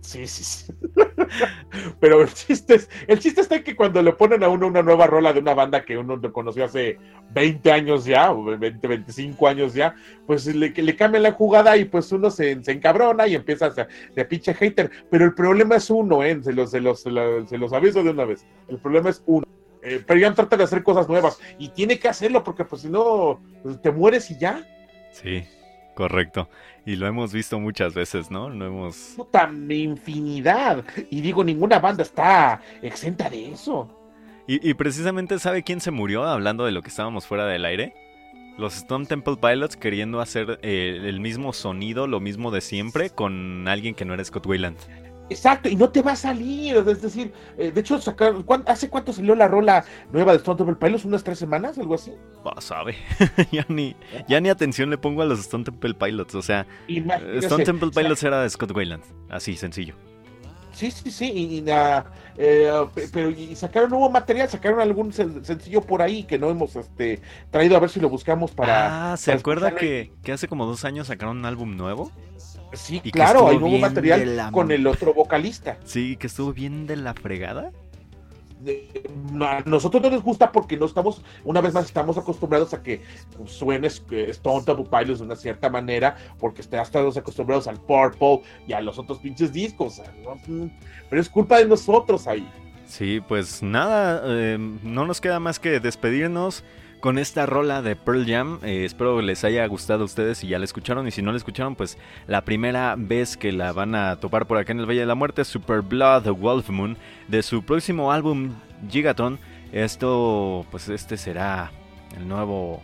[0.06, 0.72] sí, sí, sí.
[2.00, 4.82] Pero el chiste es, el chiste está en que cuando le ponen a uno una
[4.82, 6.98] nueva rola de una banda que uno no conoció hace
[7.32, 9.94] 20 años ya, o 20, 25 años ya,
[10.26, 13.72] pues le, le cambian la jugada y pues uno se, se encabrona y empieza a
[13.72, 13.88] ser
[14.28, 14.90] pinche hater.
[15.10, 16.38] Pero el problema es uno, ¿eh?
[16.42, 18.46] Se los, se los, se los, se los aviso de una vez.
[18.68, 19.46] El problema es uno.
[19.82, 22.88] Eh, pero ya trata de hacer cosas nuevas y tiene que hacerlo porque pues si
[22.88, 24.64] no, pues, te mueres y ya.
[25.12, 25.44] Sí,
[25.96, 26.48] correcto.
[26.84, 28.48] Y lo hemos visto muchas veces, ¿no?
[28.50, 29.14] Lo hemos...
[29.16, 30.84] Puta infinidad.
[31.10, 33.88] Y digo, ninguna banda está exenta de eso.
[34.46, 37.94] Y, y precisamente, ¿sabe quién se murió hablando de lo que estábamos fuera del aire?
[38.58, 43.66] Los Stone Temple Pilots queriendo hacer eh, el mismo sonido, lo mismo de siempre, con
[43.68, 44.78] alguien que no era Scott Weiland.
[45.28, 46.76] Exacto, y no te va a salir.
[46.76, 50.56] Es decir, eh, de hecho, sacar, ¿cuán- ¿hace cuánto salió la rola nueva de Stone
[50.58, 51.04] Temple Pilots?
[51.04, 51.78] ¿Unas tres semanas?
[51.78, 52.12] ¿Algo así?
[52.44, 52.94] Ah, sabe.
[53.52, 53.96] ya, ni,
[54.28, 56.34] ya ni atención le pongo a los Stone Temple Pilots.
[56.36, 59.02] O sea, Imagínese, Stone Temple o sea, Pilots era de Scott Weiland.
[59.28, 59.94] Así, sencillo.
[60.72, 61.64] Sí, sí, sí, y, y,
[62.36, 66.50] eh, pe- pero y sacaron nuevo material, sacaron algún sen- sencillo por ahí que no
[66.50, 69.12] hemos este, traído a ver si lo buscamos para...
[69.12, 72.12] ah, ¿se acuerda que, que hace como dos años sacaron un álbum nuevo?
[72.72, 75.78] Sí, claro, hay nuevo material la- con el otro vocalista.
[75.84, 77.70] Sí, que estuvo bien de la fregada.
[79.40, 83.02] A nosotros no nos gusta porque no estamos, una vez más, estamos acostumbrados a que
[83.44, 88.72] suene eh, Stone Temple Pilots de una cierta manera, porque estamos acostumbrados al Purple y
[88.72, 90.00] a los otros pinches discos.
[90.24, 90.70] ¿no?
[91.10, 92.48] Pero es culpa de nosotros ahí.
[92.86, 96.64] Sí, pues nada, eh, no nos queda más que despedirnos
[97.06, 98.58] con esta rola de Pearl Jam.
[98.64, 101.36] Eh, espero les haya gustado a ustedes si ya la escucharon y si no la
[101.36, 104.98] escucharon, pues la primera vez que la van a topar por acá en el Valle
[104.98, 108.56] de la Muerte, Super Blood Wolf Moon, de su próximo álbum
[108.90, 109.38] Gigaton.
[109.70, 111.70] Esto, pues este será
[112.16, 112.82] el nuevo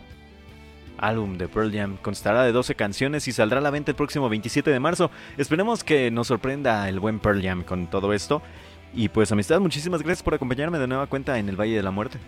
[0.99, 1.97] álbum de Pearl Jam.
[1.97, 5.11] Constará de 12 canciones y saldrá a la venta el próximo 27 de marzo.
[5.37, 8.41] Esperemos que nos sorprenda el buen Pearl Jam con todo esto.
[8.93, 11.91] Y pues amistad, muchísimas gracias por acompañarme de nueva cuenta en el Valle de la
[11.91, 12.19] Muerte.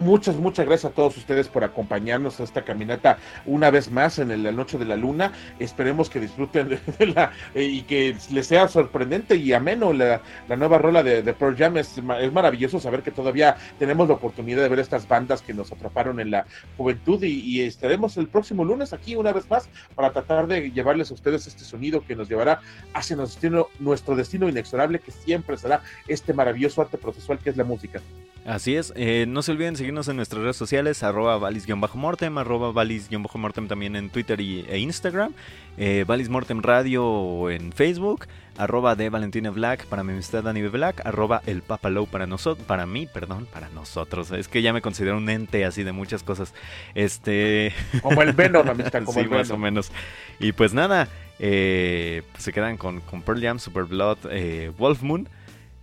[0.00, 4.42] Muchas, muchas gracias a todos ustedes por acompañarnos a esta caminata una vez más en
[4.42, 5.32] la Noche de la Luna.
[5.60, 10.78] Esperemos que disfruten de, la y que les sea sorprendente y ameno la, la nueva
[10.78, 11.76] rola de, de Pearl Jam.
[11.76, 15.54] Es, ma- es maravilloso saber que todavía tenemos la oportunidad de ver estas bandas que
[15.54, 16.44] nos atraparon en la
[16.76, 21.12] juventud y, y estaremos el próximo lunes aquí una vez más para tratar de llevarles
[21.12, 22.60] a ustedes este sonido que nos llevará
[22.94, 27.56] hacia nuestro destino, nuestro destino inexorable que siempre será este maravilloso arte procesual que es
[27.56, 28.00] la música.
[28.44, 33.68] Así es, eh, no se olviden seguirnos en nuestras redes sociales, arroba valis-mortem, arroba valis-mortem
[33.68, 35.34] también en Twitter y, e Instagram,
[35.76, 40.62] eh, Valis Mortem Radio en Facebook, arroba de Valentina Black para mi amistad Dani.
[40.62, 44.80] Black, arroba el Papalow para nosotros, para mí, perdón, para nosotros, es que ya me
[44.80, 46.54] considero un ente así de muchas cosas,
[46.94, 47.74] este...
[48.00, 49.92] Como el Venom, amistad, como sí, el más o menos.
[50.40, 51.08] Y pues nada,
[51.38, 55.28] eh, pues se quedan con, con Pearl Jam, Super Blood, eh, Wolf Moon.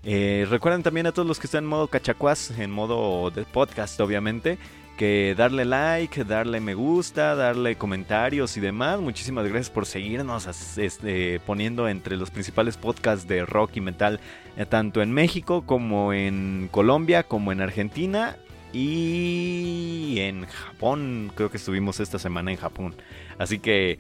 [0.04, 4.00] Eh, recuerden también a todos los que están en modo cachacuás, en modo de podcast
[4.00, 4.58] obviamente,
[4.98, 9.00] que darle like, darle me gusta, darle comentarios y demás.
[9.00, 14.20] Muchísimas gracias por seguirnos este, poniendo entre los principales podcasts de rock y metal,
[14.58, 18.38] eh, tanto en México como en Colombia, como en Argentina
[18.74, 21.32] y en Japón.
[21.36, 22.96] Creo que estuvimos esta semana en Japón.
[23.38, 24.00] Así que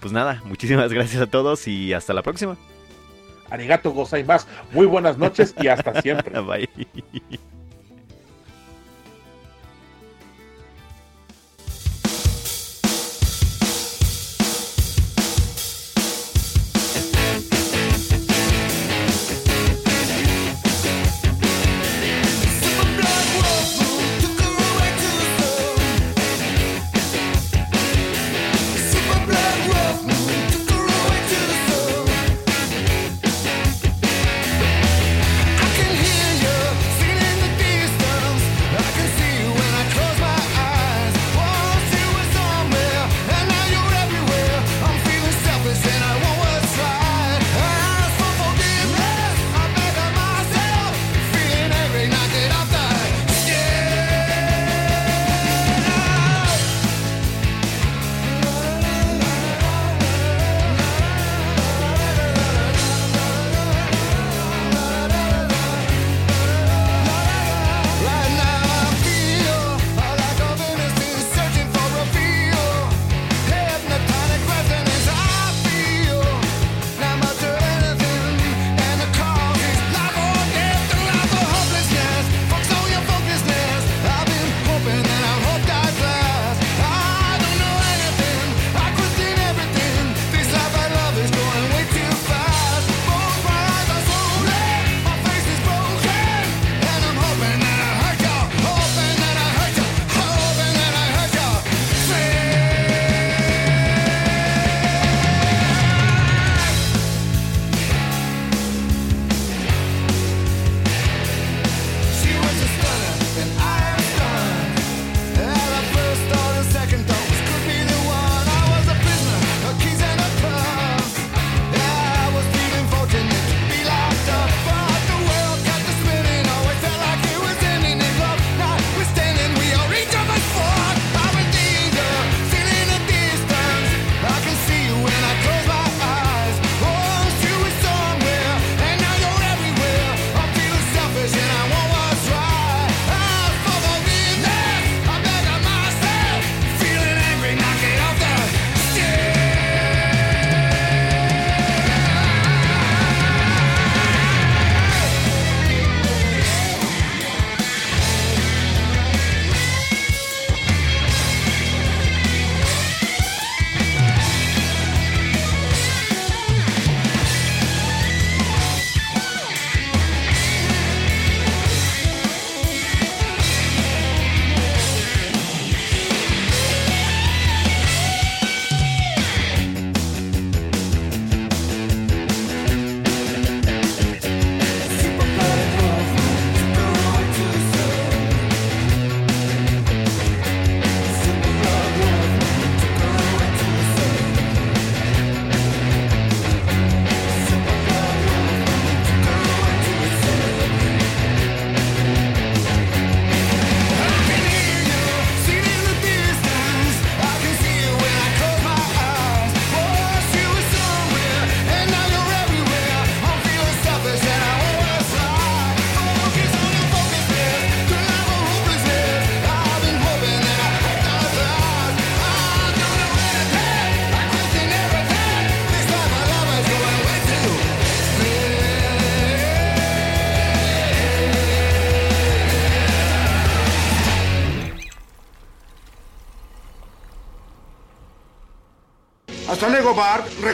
[0.00, 2.56] pues nada, muchísimas gracias a todos y hasta la próxima.
[3.50, 4.46] Arigato gozaimasu.
[4.72, 6.40] Muy buenas noches y hasta siempre.
[6.40, 6.68] Bye.